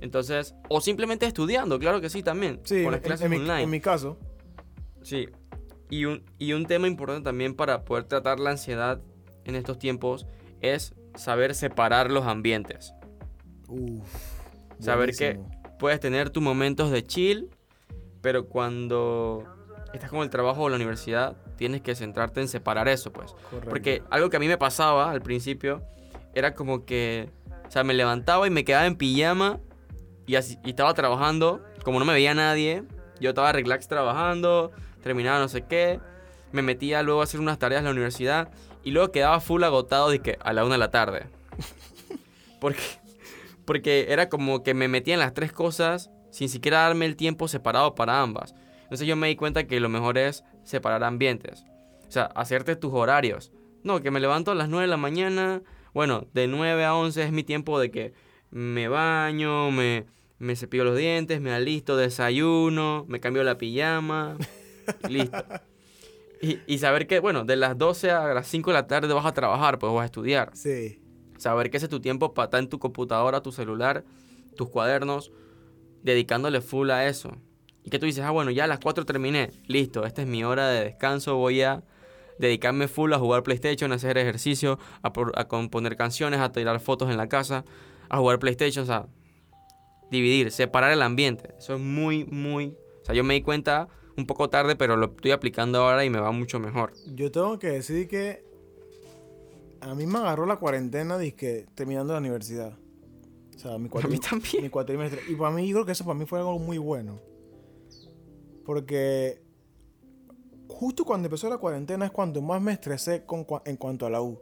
[0.02, 2.62] Entonces, o simplemente estudiando, claro que sí, también.
[2.64, 3.64] Sí, con las en, clases en mi, online.
[3.64, 4.18] en mi caso.
[5.02, 5.30] Sí.
[5.90, 9.02] Y un, y un tema importante también para poder tratar la ansiedad
[9.46, 10.28] en estos tiempos
[10.62, 12.94] es saber separar los ambientes.
[13.68, 14.08] Uf,
[14.80, 15.40] Saber que
[15.78, 17.50] puedes tener tus momentos de chill,
[18.22, 19.44] pero cuando
[19.94, 23.34] estás con el trabajo o la universidad, tienes que centrarte en separar eso, pues.
[23.50, 23.70] Correcto.
[23.70, 25.84] Porque algo que a mí me pasaba al principio
[26.34, 27.30] era como que,
[27.70, 29.60] o sea, me levantaba y me quedaba en pijama
[30.26, 32.84] y, así, y estaba trabajando, como no me veía nadie,
[33.22, 34.72] yo estaba relax trabajando,
[35.04, 36.00] terminaba no sé qué,
[36.52, 38.50] me metía luego a hacer unas tareas en la universidad
[38.84, 41.28] y luego quedaba full agotado de que a la una de la tarde.
[42.60, 42.82] Porque,
[43.64, 47.48] porque era como que me metía en las tres cosas sin siquiera darme el tiempo
[47.48, 48.54] separado para ambas.
[48.84, 51.64] Entonces yo me di cuenta que lo mejor es separar ambientes.
[52.06, 53.54] O sea, hacerte tus horarios.
[53.84, 55.62] No, que me levanto a las 9 de la mañana.
[55.94, 58.14] Bueno, de 9 a 11 es mi tiempo de que
[58.52, 60.06] me baño, me,
[60.38, 64.38] me cepillo los dientes, me alisto, desayuno, me cambio la pijama.
[65.08, 65.44] y listo.
[66.42, 69.26] Y, y saber que, bueno, de las 12 a las 5 de la tarde vas
[69.26, 70.52] a trabajar, pues vas a estudiar.
[70.56, 71.02] Sí.
[71.38, 74.06] Saber que ese es tu tiempo para estar en tu computadora, tu celular,
[74.56, 75.32] tus cuadernos,
[76.02, 77.36] dedicándole full a eso.
[77.84, 79.52] Y que tú dices, ah, bueno, ya a las 4 terminé.
[79.68, 81.36] Listo, esta es mi hora de descanso.
[81.36, 81.84] Voy a
[82.40, 86.80] dedicarme full a jugar PlayStation, a hacer ejercicio, a, por- a componer canciones, a tirar
[86.80, 87.66] fotos en la casa,
[88.10, 88.84] a jugar PlayStation.
[88.84, 89.08] O sea,
[90.10, 91.54] dividir, separar el ambiente.
[91.58, 92.76] Eso es muy, muy...
[93.02, 96.10] O sea, yo me di cuenta un poco tarde, pero lo estoy aplicando ahora y
[96.10, 96.94] me va mucho mejor.
[97.14, 98.44] Yo tengo que decir que
[99.82, 102.78] a mí me agarró la cuarentena que terminando la universidad.
[103.56, 104.64] O sea, mi, A mí también.
[104.64, 105.22] mi cuatrimestre.
[105.30, 107.20] Y para mí, yo creo que eso para mí fue algo muy bueno.
[108.66, 109.42] Porque
[110.70, 114.22] justo cuando empezó la cuarentena es cuando más me estresé con, en cuanto a la
[114.22, 114.40] U.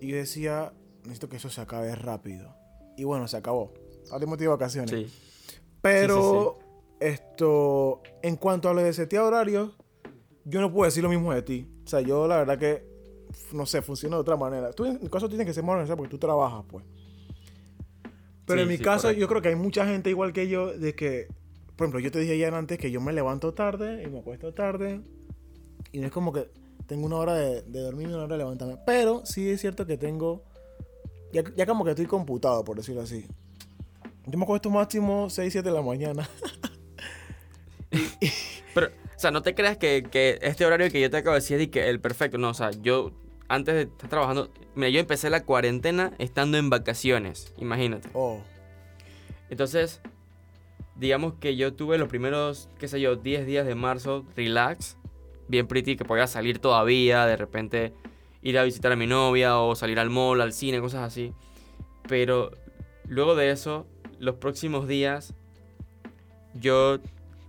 [0.00, 2.54] Y yo decía, necesito que eso se acabe rápido.
[2.96, 3.72] Y bueno, se acabó.
[4.18, 4.90] Tengo de vacaciones.
[4.90, 5.06] Sí.
[5.80, 6.58] Pero
[7.00, 9.70] esto, en cuanto a lo de setear horarios,
[10.44, 11.68] yo no puedo decir lo mismo de ti.
[11.84, 12.84] O sea, yo la verdad que,
[13.52, 14.72] no sé, funciona de otra manera.
[14.72, 16.84] Tú en mi caso tienes que ser más organizado porque tú trabajas, pues.
[18.44, 19.20] Pero en mi caso, correcto.
[19.20, 21.28] yo creo que hay mucha gente igual que yo de que,
[21.82, 24.54] por ejemplo, yo te dije ya antes que yo me levanto tarde y me acuesto
[24.54, 25.00] tarde.
[25.90, 26.48] Y no es como que
[26.86, 28.78] tengo una hora de, de dormir y una hora de levantarme.
[28.86, 30.44] Pero sí es cierto que tengo,
[31.32, 33.26] ya, ya como que estoy computado, por decirlo así.
[34.26, 36.28] Yo me acuesto máximo 6, 7 de la mañana.
[38.74, 41.40] Pero, o sea, no te creas que, que este horario que yo te acabo de
[41.40, 42.38] decir es que el perfecto.
[42.38, 43.10] No, o sea, yo
[43.48, 48.08] antes de estar trabajando, mira, yo empecé la cuarentena estando en vacaciones, imagínate.
[48.14, 48.38] Oh,
[49.50, 50.00] Entonces,
[50.96, 54.96] digamos que yo tuve los primeros, qué sé yo, 10 días de marzo, relax,
[55.48, 57.92] bien pretty, que podía salir todavía, de repente
[58.42, 61.32] ir a visitar a mi novia o salir al mall, al cine, cosas así.
[62.08, 62.50] Pero
[63.06, 63.86] luego de eso,
[64.18, 65.34] los próximos días,
[66.54, 66.98] yo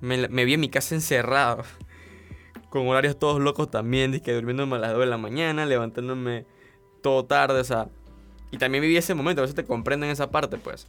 [0.02, 1.64] me, me vi en mi casa encerrado.
[2.70, 6.46] Con horarios todos locos también, dizque durmiéndome a las 2 de la mañana, levantándome
[7.02, 7.90] todo tarde, o sea.
[8.52, 10.88] Y también viví ese momento, a veces te comprenden esa parte, pues.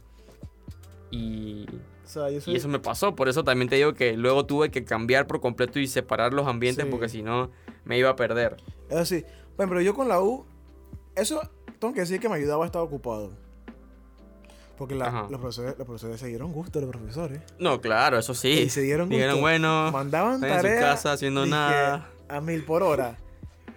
[1.11, 1.65] Y,
[2.05, 2.53] o sea, yo soy...
[2.53, 5.41] y eso me pasó, por eso también te digo que luego tuve que cambiar por
[5.41, 6.91] completo y separar los ambientes Sí.
[6.91, 7.51] porque si no
[7.83, 8.57] me iba a perder.
[8.89, 9.23] Eso sí.
[9.57, 10.45] Bueno, pero yo con la U,
[11.15, 11.41] eso
[11.79, 13.31] tengo que decir que me ayudaba a estar ocupado.
[14.77, 17.41] Porque la- los, profesores, los profesores se dieron gusto, los profesores.
[17.59, 18.49] No, claro, eso sí.
[18.49, 19.15] Y se dieron gusto.
[19.15, 22.09] Dijeron, bueno, Mandaban están en su tareas casa haciendo nada.
[22.27, 23.17] a mil por hora.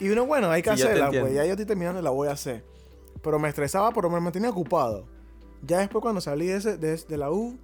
[0.00, 2.28] Y uno, bueno, hay que Sí, hacerla, pues ya yo estoy terminando y la voy
[2.28, 2.64] a hacer.
[3.22, 5.06] Pero me estresaba, pero me mantenía ocupado.
[5.62, 7.58] Ya después cuando salí de, ese- de, de la U,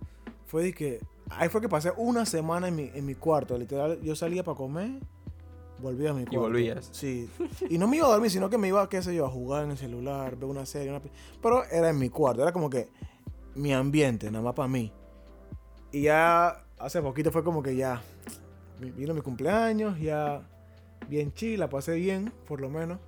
[0.46, 1.00] fue de que...
[1.30, 3.57] Ahí fue que pasé una semana en mi, en mi cuarto.
[3.57, 4.90] Literal, yo salía para comer,
[5.80, 6.40] volvía a mi cuarto.
[6.40, 6.88] volvías.
[6.92, 7.28] Sí.
[7.70, 9.64] Y no me iba a dormir, sino que me iba, qué sé yo, a jugar
[9.64, 10.90] en el celular, ver una serie.
[10.90, 11.11] una pe-
[11.42, 12.88] Pero era en mi cuarto, era como que
[13.54, 14.92] mi ambiente, nada más para mí.
[15.92, 18.02] Y ya hace poquito fue como que ya
[18.80, 20.42] vi- vino mi cumpleaños, ya
[21.09, 22.98] bien chill, la pasé bien, por lo menos.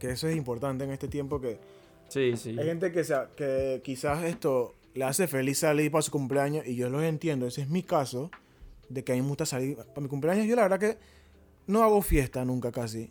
[0.00, 1.60] Que eso es importante en este tiempo que
[2.08, 2.56] Sí, sí.
[2.58, 6.74] hay gente que, sea, que quizás esto le hace feliz salir para su cumpleaños y
[6.76, 8.30] yo lo entiendo, ese es mi caso,
[8.88, 10.46] de que a mí me gusta salir para mi cumpleaños.
[10.46, 10.98] Yo la verdad que
[11.66, 13.10] no hago fiesta nunca casi.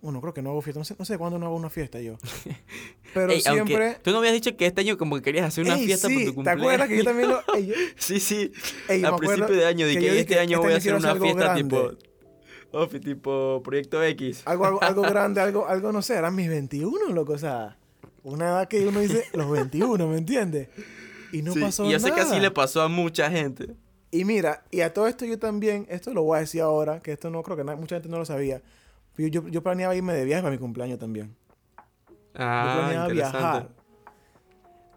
[0.00, 2.00] Bueno, creo que no hago fiesta, no sé, no sé cuándo no hago una fiesta
[2.00, 2.16] yo.
[3.14, 3.96] Pero Ey, siempre...
[4.02, 6.14] Tú no habías dicho que este año como que querías hacer una Ey, fiesta sí,
[6.14, 6.62] por tu ¿Te cumpleaños.
[6.62, 7.40] acuerdas que yo también lo...
[7.54, 8.52] ey, yo- Sí, sí.
[9.04, 11.62] a principio de año, de que este dije, año voy a hacer una fiesta grande.
[11.64, 11.96] tipo.
[13.00, 14.42] Tipo Proyecto X.
[14.44, 17.76] algo, algo, algo grande, algo, algo, no sé, eran mis 21, loco, o sea,
[18.22, 20.68] una edad que uno dice los 21, ¿me entiendes?
[21.32, 22.16] Y no Sí, pasó y yo sé nada.
[22.22, 23.74] que así le pasó a mucha gente.
[24.10, 27.12] Y mira, y a todo esto yo también, esto lo voy a decir ahora, que
[27.12, 28.62] esto no creo que mucha gente no lo sabía.
[29.18, 31.34] Yo, yo, yo planeaba irme de viaje para mi cumpleaños también.
[32.08, 33.38] yo Ah, planeaba interesante.
[33.38, 33.68] viajar.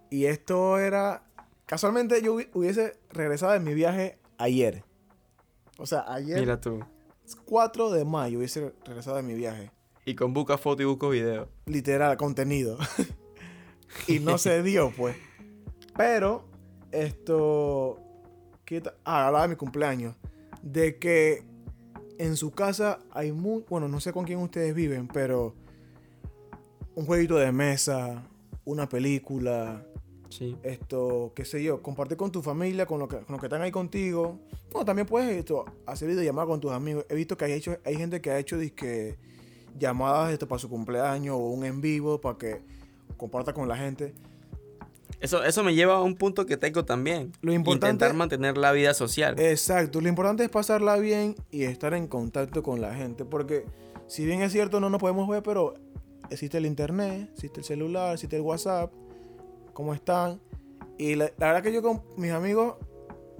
[0.09, 1.23] Y esto era.
[1.65, 4.83] Casualmente yo hubi- hubiese regresado de mi viaje ayer.
[5.77, 6.79] O sea, ayer, Mira tú.
[7.45, 9.71] 4 de mayo, hubiese regresado de mi viaje.
[10.05, 11.47] Y con busca foto y busco video.
[11.65, 12.77] literal, contenido.
[14.07, 15.15] y no se dio, pues.
[15.97, 16.45] Pero,
[16.91, 17.99] esto.
[18.65, 20.15] ¿qué ta- Ah, hablaba de mi cumpleaños.
[20.61, 21.43] De que
[22.17, 23.63] en su casa hay muy.
[23.69, 25.53] Bueno, no sé con quién ustedes viven, pero.
[26.93, 28.27] Un jueguito de mesa,
[28.65, 29.85] una película,
[30.29, 30.57] Sí.
[30.61, 33.61] esto, qué sé yo, compartir con tu familia, con los que, con los que están
[33.61, 34.39] ahí contigo.
[34.73, 37.05] Bueno, también puedes esto, hacer videollamadas con tus amigos.
[37.09, 39.17] He visto que hay, hecho, hay gente que ha hecho disque,
[39.79, 42.61] llamadas esto para su cumpleaños o un en vivo para que
[43.15, 44.13] comparta con la gente.
[45.21, 47.31] Eso, eso me lleva a un punto que tengo también.
[47.41, 49.39] Lo importante- Intentar mantener la vida social.
[49.39, 53.23] Exacto, lo importante es pasarla bien y estar en contacto con la gente.
[53.23, 53.65] Porque
[54.07, 55.75] si bien es cierto, no nos podemos ver, pero
[56.29, 58.91] existe el internet, existe el celular, existe el WhatsApp,
[59.73, 60.41] cómo están.
[60.97, 62.75] Y la, la verdad que yo con mis amigos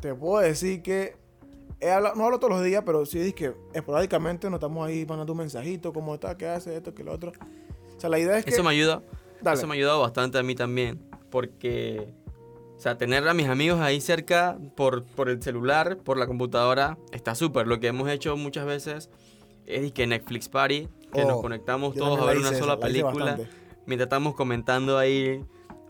[0.02, 1.16] te puedo decir que
[1.80, 5.04] he hablado- no hablo todos los días, pero sí es que esporádicamente nos estamos ahí
[5.08, 7.32] mandando un mensajito, cómo está, qué hace, esto, que lo otro.
[7.98, 8.52] O sea, la idea es que...
[8.52, 9.02] Eso me ayuda.
[9.42, 9.58] Dale.
[9.58, 11.00] Eso me ha ayudado bastante a mí también.
[11.32, 12.14] Porque,
[12.78, 16.98] o sea, tener a mis amigos ahí cerca por, por el celular, por la computadora,
[17.12, 17.66] está súper.
[17.66, 19.10] Lo que hemos hecho muchas veces
[19.66, 23.38] es que Netflix Party, que Oh, nos conectamos yo todos a ver una sola película.
[23.86, 25.44] Mientras estamos comentando ahí.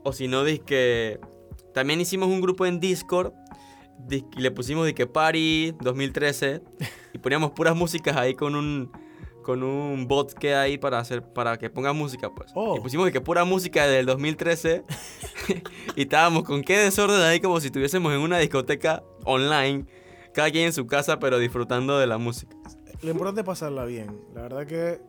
[0.04, 1.19] O si no, que
[1.73, 3.34] También hicimos un grupo en Discord.
[4.10, 6.62] Y le pusimos Disque Party 2013.
[7.13, 8.91] Y poníamos puras músicas ahí con un.
[9.41, 12.51] Con un bot que hay para hacer para que ponga música, pues.
[12.56, 12.77] Oh.
[12.77, 14.84] Y pusimos que pura música del 2013
[15.95, 19.86] y estábamos con qué desorden ahí como si estuviésemos en una discoteca online,
[20.34, 22.56] cada quien en su casa pero disfrutando de la música.
[23.01, 24.21] Lo importante es pasarla bien.
[24.36, 25.01] La verdad que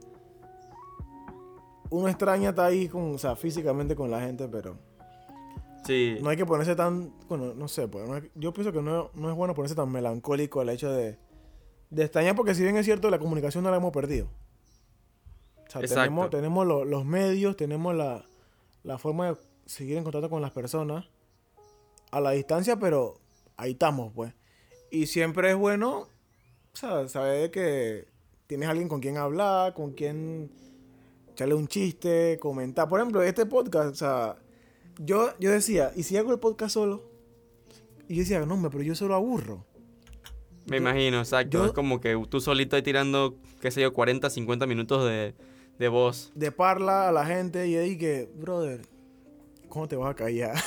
[1.90, 4.78] uno extraña estar ahí con, o sea, físicamente con la gente, pero
[5.84, 6.16] Sí.
[6.22, 9.10] no hay que ponerse tan, bueno, no sé, pues, no hay- yo pienso que no,
[9.14, 11.18] no es bueno ponerse tan melancólico al hecho de,
[11.92, 14.26] de extrañar, porque si bien es cierto, la comunicación no la hemos perdido.
[15.66, 15.94] O sea, Exacto.
[16.04, 18.24] tenemos, tenemos lo- los medios, tenemos la,
[18.82, 21.06] la forma de seguir en contacto con las personas
[22.10, 23.18] a la distancia, pero
[23.56, 24.32] ahí estamos, pues.
[24.90, 26.00] Y siempre es bueno,
[26.72, 28.06] o sea, saber que
[28.46, 30.50] tienes alguien con quien hablar, con quien
[31.30, 32.88] echarle un chiste, comentar.
[32.88, 34.36] Por ejemplo, este podcast, o sea,
[34.98, 37.02] yo, yo decía, ¿y si hago el podcast solo?
[38.08, 39.64] Y yo decía, no, hombre, pero yo solo aburro.
[40.66, 41.58] Me Yo- imagino, exacto.
[41.58, 45.34] yo- es como que tú solito ahí tirando, qué sé yo, 40, 50 minutos de,
[45.78, 46.32] de voz.
[46.34, 48.82] De parla a la gente y ahí que, brother,
[49.68, 50.56] ¿cómo te vas a callar?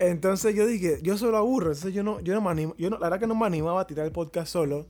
[0.00, 1.68] Entonces yo dije, yo solo aburro.
[1.72, 3.80] Entonces yo no, yo no me animo, yo no, la verdad que no me animaba
[3.80, 4.86] a tirar el podcast solo.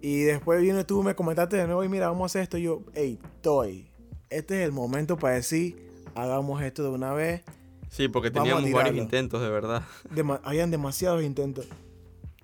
[0.00, 2.58] Y después vino tú, me comentaste de nuevo y mira, vamos a hacer esto.
[2.58, 3.90] Y yo, hey, estoy.
[4.28, 7.42] Este es el momento para decir, hagamos esto de una vez.
[7.88, 9.82] sí, porque teníamos varios intentos, de verdad.
[10.12, 11.66] Dema- habían demasiados intentos.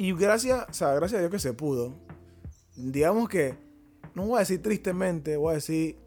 [0.02, 1.92] Y gracias, o sea, gracias a Dios que se pudo.
[2.74, 3.54] Digamos que,
[4.14, 5.98] no voy a decir tristemente, voy a decir,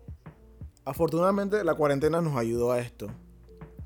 [0.83, 3.11] afortunadamente la cuarentena nos ayudó a esto.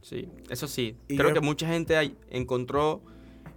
[0.01, 0.97] Sí, eso sí.
[1.09, 3.01] Y Creo yo- que mucha gente encontró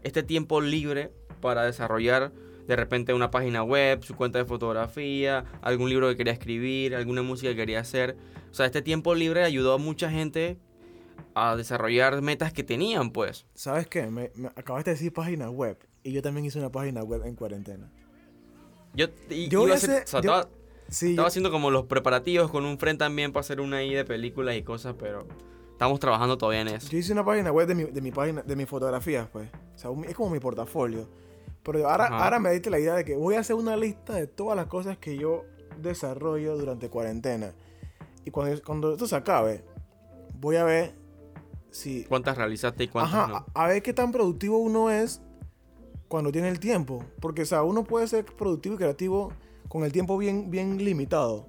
[0.03, 2.33] este tiempo libre para desarrollar
[2.67, 7.23] de repente una página web, su cuenta de fotografía, algún libro que quería escribir, alguna
[7.23, 8.17] música que quería hacer.
[8.51, 10.59] O sea, este tiempo libre ayudó a mucha gente
[11.35, 13.47] a desarrollar metas que tenían, pues.
[13.55, 14.07] ¿Sabes qué?
[14.11, 15.79] Me, me acabaste de decir página web.
[16.03, 17.91] Y yo también hice una página web en cuarentena.
[18.95, 20.55] Yo, y- Yo voy iba a a hacer- hacer- o sea, yo- estaba,
[20.89, 23.95] Sí, estaba yo- haciendo como los preparativos con un friend también para hacer una ahí
[23.95, 25.27] de películas y cosas, pero
[25.73, 26.89] estamos trabajando todavía en eso.
[26.91, 29.49] Yo hice una página web de mi, de mi página, de mis fotografías, pues.
[29.75, 31.09] O sea, un- es como mi portafolio.
[31.63, 32.25] Pero ahora, Ajá.
[32.25, 34.67] ahora me diste la idea de que voy a hacer una lista de todas las
[34.67, 35.45] cosas que yo
[35.81, 37.53] desarrollo durante cuarentena.
[38.25, 39.63] Y cuando, cuando esto se acabe,
[40.41, 40.95] voy a ver
[41.71, 42.05] si.
[42.05, 43.37] ¿Cuántas realizaste y cuántas Ajá, no?
[43.55, 45.23] a, a ver qué tan productivo uno es
[46.11, 47.05] cuando tiene el tiempo.
[47.21, 49.33] Porque, o sea, uno puede ser productivo y creativo
[49.69, 51.47] con el tiempo bien, bien limitado.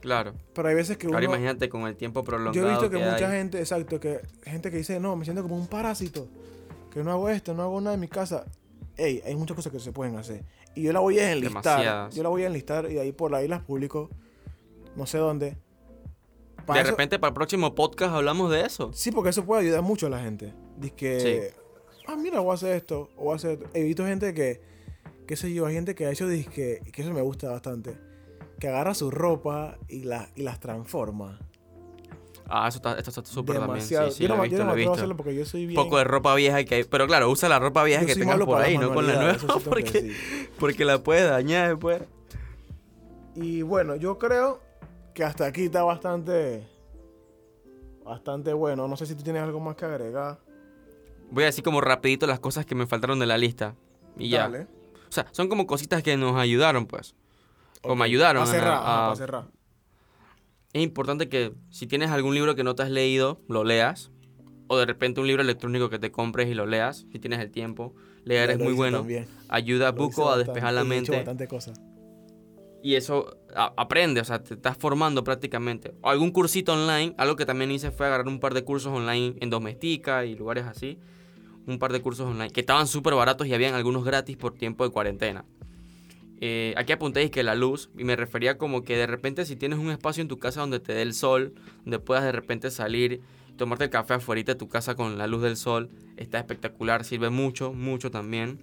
[0.00, 0.34] Claro.
[0.52, 1.16] Pero hay veces que uno.
[1.16, 2.54] Ahora imagínate con el tiempo prolongado.
[2.54, 3.38] Yo he visto que, mucha hay.
[3.38, 6.26] gente, exacto, que gente que dice, no, me siento como un parásito,
[6.90, 8.46] que no hago esto, no hago nada en mi casa.
[8.96, 10.44] Ey, hay muchas cosas que se pueden hacer.
[10.74, 11.62] Y yo la voy a enlistar.
[11.62, 12.14] Demasiadas.
[12.16, 14.10] Yo la voy a enlistar y ahí por ahí las publico,
[14.96, 15.56] no sé dónde.
[16.66, 18.90] De eso- repente para el próximo podcast hablamos de eso.
[18.92, 20.52] Sí, porque eso puede ayudar mucho a la gente.
[20.78, 21.54] Dice que,
[22.12, 23.66] ah, mira, voy a hacer esto, o voy a hacer esto.
[23.74, 24.60] He visto gente que,
[25.26, 27.96] qué sé yo, hay gente que ha hecho disque, que eso me gusta bastante,
[28.58, 31.38] que agarra su ropa y, la, y las transforma.
[32.54, 33.80] Ah, eso está, esto está súper también.
[33.80, 34.92] Sí, sí, yo no, lo he yo visto, no lo he visto.
[34.92, 35.82] hacerlo porque yo soy Un bien...
[35.82, 36.84] poco de ropa vieja que hay.
[36.84, 39.38] Pero claro, usa la ropa vieja Yo que tengas por ahí, no con la nueva.
[39.38, 40.12] sí Porque,
[40.58, 42.02] porque la puedes dañar después.
[43.34, 44.60] Y bueno, yo creo
[45.14, 46.66] que hasta aquí está bastante.
[48.04, 48.86] Bastante bueno.
[48.86, 50.38] No sé si tú tienes algo más que agregar.
[51.32, 53.74] Voy a decir como rapidito las cosas que me faltaron de la lista.
[54.18, 54.42] Y ya.
[54.42, 54.66] Dale.
[55.08, 57.14] O sea, son como cositas que nos ayudaron, pues.
[57.82, 58.42] O me ayudaron.
[58.44, 59.44] Para cerrar, a- a- para cerrar.
[60.72, 64.10] Es importante que si tienes algún libro que no te has leído, lo leas.
[64.68, 67.50] O de repente un libro electrónico que te compres y lo leas, si tienes el
[67.50, 67.94] tiempo.
[68.24, 68.98] Leer Ya es muy bueno.
[68.98, 69.26] también.
[69.48, 71.12] Ayuda hice buco a bastante, despejar la he mente.
[71.16, 71.80] bastante cosas.
[72.82, 75.94] Y eso a- aprende, o sea, te estás formando prácticamente.
[76.02, 79.34] O algún cursito online, algo que también hice fue agarrar un par de cursos online
[79.40, 80.98] en Domestika y lugares así.
[81.66, 84.84] Un par de cursos online que estaban súper baratos y habían algunos gratis por tiempo
[84.84, 85.44] de cuarentena.
[86.40, 89.78] Eh, aquí apuntéis que la luz, y me refería como que de repente si tienes
[89.78, 93.20] un espacio en tu casa donde te dé el sol, donde puedas de repente salir,
[93.56, 97.30] tomarte el café afuera de tu casa con la luz del sol, está espectacular, sirve
[97.30, 98.60] mucho, mucho también.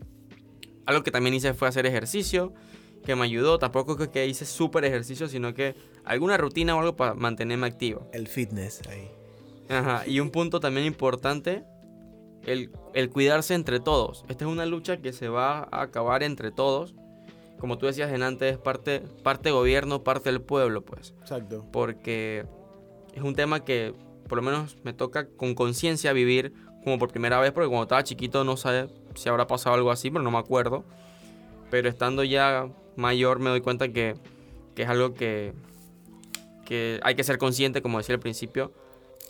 [0.85, 2.53] Algo que también hice fue hacer ejercicio,
[3.05, 3.59] que me ayudó.
[3.59, 8.09] Tampoco es que hice súper ejercicio, sino que alguna rutina o algo para mantenerme activo.
[8.11, 9.09] El fitness ahí.
[9.69, 10.03] Ajá.
[10.07, 11.63] Y un punto también importante,
[12.45, 14.25] el, el cuidarse entre todos.
[14.29, 16.95] Esta es una lucha que se va a acabar entre todos.
[17.59, 21.13] Como tú decías en antes, parte, parte gobierno, parte del pueblo, pues.
[21.19, 21.65] Exacto.
[21.71, 22.45] Porque
[23.13, 23.93] es un tema que
[24.27, 28.03] por lo menos me toca con conciencia vivir como por primera vez, porque cuando estaba
[28.03, 30.85] chiquito no sé si habrá pasado algo así, pero no me acuerdo.
[31.69, 34.15] Pero estando ya mayor me doy cuenta que,
[34.75, 35.53] que es algo que,
[36.65, 38.71] que hay que ser consciente, como decía al principio,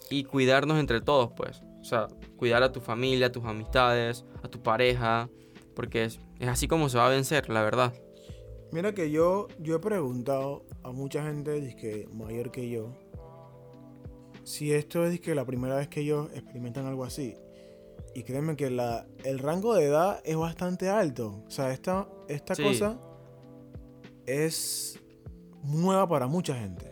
[0.10, 1.64] y cuidarnos entre todos, pues.
[1.80, 2.08] O sea,
[2.38, 5.30] cuidar a tu familia, a tus amistades, a tu pareja,
[5.76, 7.94] porque es, es así como se va a vencer, la verdad.
[8.72, 12.96] Mira que yo, yo he preguntado a mucha gente mayor que yo
[14.44, 17.36] si esto es la primera vez que ellos experimentan algo así.
[18.16, 21.44] Y créeme que la, el rango de edad es bastante alto.
[21.46, 22.64] O sea, esta, esta Sí.
[22.64, 23.00] cosa
[24.26, 25.00] es
[25.64, 26.89] nueva para mucha gente.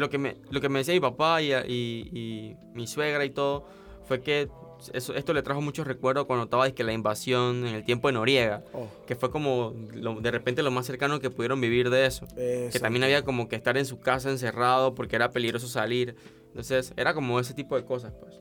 [0.00, 3.30] Lo que me, lo que me decía mi papá y, y- y mi suegra y
[3.30, 3.64] todo
[4.04, 4.48] fue que
[4.94, 8.14] eso- esto le trajo muchos recuerdos cuando estaba que la invasión en el tiempo de
[8.14, 8.64] Noriega.
[8.72, 12.26] Oh, Que fue como lo- de repente lo más cercano que pudieron vivir de eso.
[12.34, 16.16] Que también había como que estar en su casa encerrado porque era peligroso salir.
[16.48, 18.40] Entonces era como ese tipo de cosas, pues.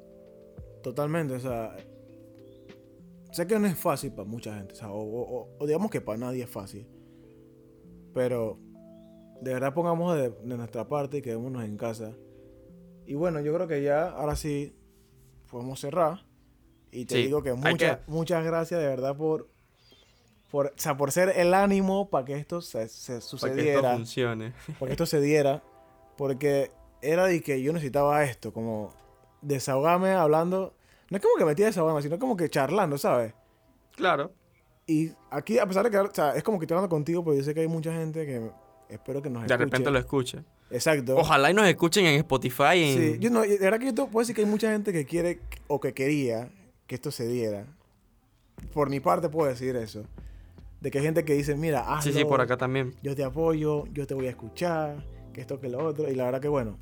[0.81, 1.75] Totalmente, o sea.
[3.31, 6.01] Sé que no es fácil para mucha gente, o, sea, o, o- o digamos que
[6.01, 6.87] para nadie es fácil.
[8.13, 8.57] Pero
[9.41, 12.11] de verdad pongamos de, de nuestra parte y quedémonos en casa.
[13.05, 14.75] Y bueno, yo creo que ya, ahora sí,
[15.49, 16.25] podemos cerrar.
[16.91, 19.47] Y te Sí, digo que muchas, que- muchas gracias de verdad por,
[20.51, 23.37] por, o sea, por ser el ánimo para que esto se, se Para que esto
[23.37, 24.53] sucediera funcione.
[24.79, 25.63] porque esto se diera,
[26.17, 26.71] porque
[27.01, 28.91] era de que yo necesitaba esto, como
[29.41, 30.73] desahogarme hablando,
[31.09, 33.33] no es como que me tira desahogando, sino como que charlando, ¿sabes?
[33.95, 34.31] Claro.
[34.87, 37.37] Y aquí, a pesar de que, o sea, es como que estoy hablando contigo, pero
[37.37, 38.51] yo sé que hay mucha gente que
[38.89, 39.65] espero que nos De escuche.
[39.65, 40.39] repente lo escuche.
[40.71, 41.15] Exacto.
[41.17, 42.63] Ojalá y nos escuchen en Spotify.
[42.83, 42.97] En...
[42.97, 45.05] Sí, yo no, de verdad que yo te puedo decir que hay mucha gente que
[45.05, 46.49] quiere o que quería
[46.87, 47.65] que esto se diera.
[48.73, 50.03] Por mi parte puedo decir eso.
[50.81, 52.93] De que hay gente que dice, mira, hazlo, sí, sí, por acá también.
[53.03, 56.09] yo te apoyo, yo te voy a escuchar, que esto, que lo otro.
[56.09, 56.77] Y la verdad que bueno,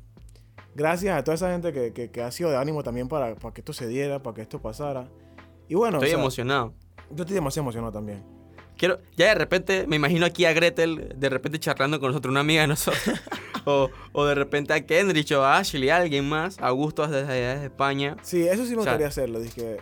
[0.74, 3.52] gracias a toda esa gente que, que, que ha sido de ánimo también para, para
[3.52, 5.08] que esto se diera, para que esto pasara.
[5.68, 6.74] Y bueno, Estoy o sea, emocionado.
[7.10, 8.22] yo estoy demasiado emocionado también.
[8.78, 12.40] Quiero, ya de repente, me imagino aquí a Gretel, de repente charlando con nosotros, una
[12.40, 13.02] amiga de nosotros.
[13.66, 16.58] o, o de repente a Kendrich o a Ashley, alguien más.
[16.60, 18.16] Augusto desde desde España.
[18.22, 19.40] Sí, eso sí me O sea, gustaría hacerlo.
[19.40, 19.78] Dije,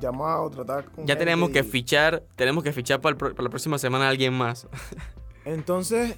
[0.00, 3.44] llamado, tratar con Ya tenemos que y- fichar, tenemos que fichar para, el pro- para
[3.44, 4.66] la próxima semana a alguien más.
[5.44, 6.16] Entonces,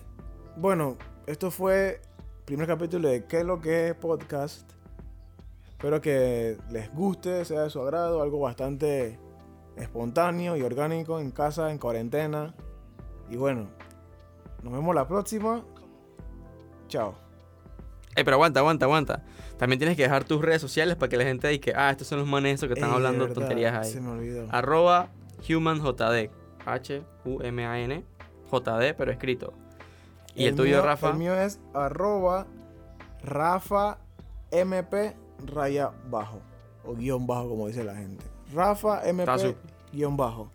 [0.56, 0.96] bueno,
[1.26, 2.00] esto fue
[2.38, 4.68] el primer capítulo de ¿Qué es lo que es podcast?
[5.68, 9.18] Espero que les guste, sea de su agrado, algo bastante
[9.80, 12.54] espontáneo y orgánico en casa, en cuarentena.
[13.28, 13.68] Y bueno,
[14.62, 15.62] nos vemos la próxima.
[16.88, 17.14] Chao.
[18.16, 19.22] Ey, pero aguanta, aguanta, aguanta.
[19.56, 22.06] También tienes que dejar tus redes sociales para que la gente diga que, ah, estos
[22.08, 23.92] son los manes esos que están Ey, hablando verdad, tonterías ahí.
[23.92, 24.46] Se me olvidó.
[24.50, 25.08] Arroba
[25.48, 26.30] HumanJD.
[26.66, 28.04] H-U-M-A-N.
[28.50, 29.52] J-D, pero escrito.
[30.34, 31.10] Y el, tuyo, mío- Rafa.
[31.10, 32.46] El mío es arroba
[33.22, 33.98] Rafa
[34.50, 35.14] MP
[35.46, 36.40] raya bajo.
[36.84, 38.24] O guion bajo, como dice la gente.
[38.52, 39.54] Rafa MP.
[39.92, 40.50] Guion bajo.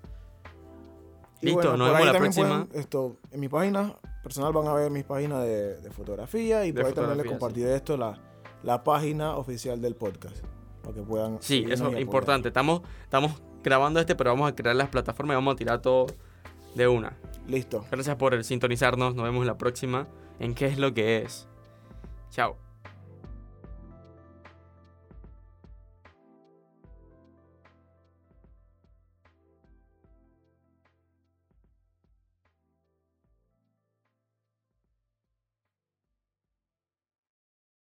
[1.42, 2.66] Listo, nos vemos la próxima.
[2.66, 6.72] pueden, esto, en mi página personal van a ver mis páginas de, de fotografía y
[6.72, 7.30] De por ahí también les sí.
[7.30, 8.18] compartiré esto la,
[8.64, 10.38] la página oficial del podcast.
[10.82, 11.38] Para que puedan.
[11.42, 12.48] Sí, eso es importante.
[12.48, 16.08] Estamos, estamos grabando este, pero vamos a crear las plataformas y vamos a tirar todo
[16.74, 17.18] de una.
[17.48, 17.86] Listo.
[17.92, 19.16] Gracias por sintonizarnos.
[19.16, 20.08] Nos vemos la próxima
[20.40, 21.48] en qué es lo que es.
[22.32, 22.65] Chao.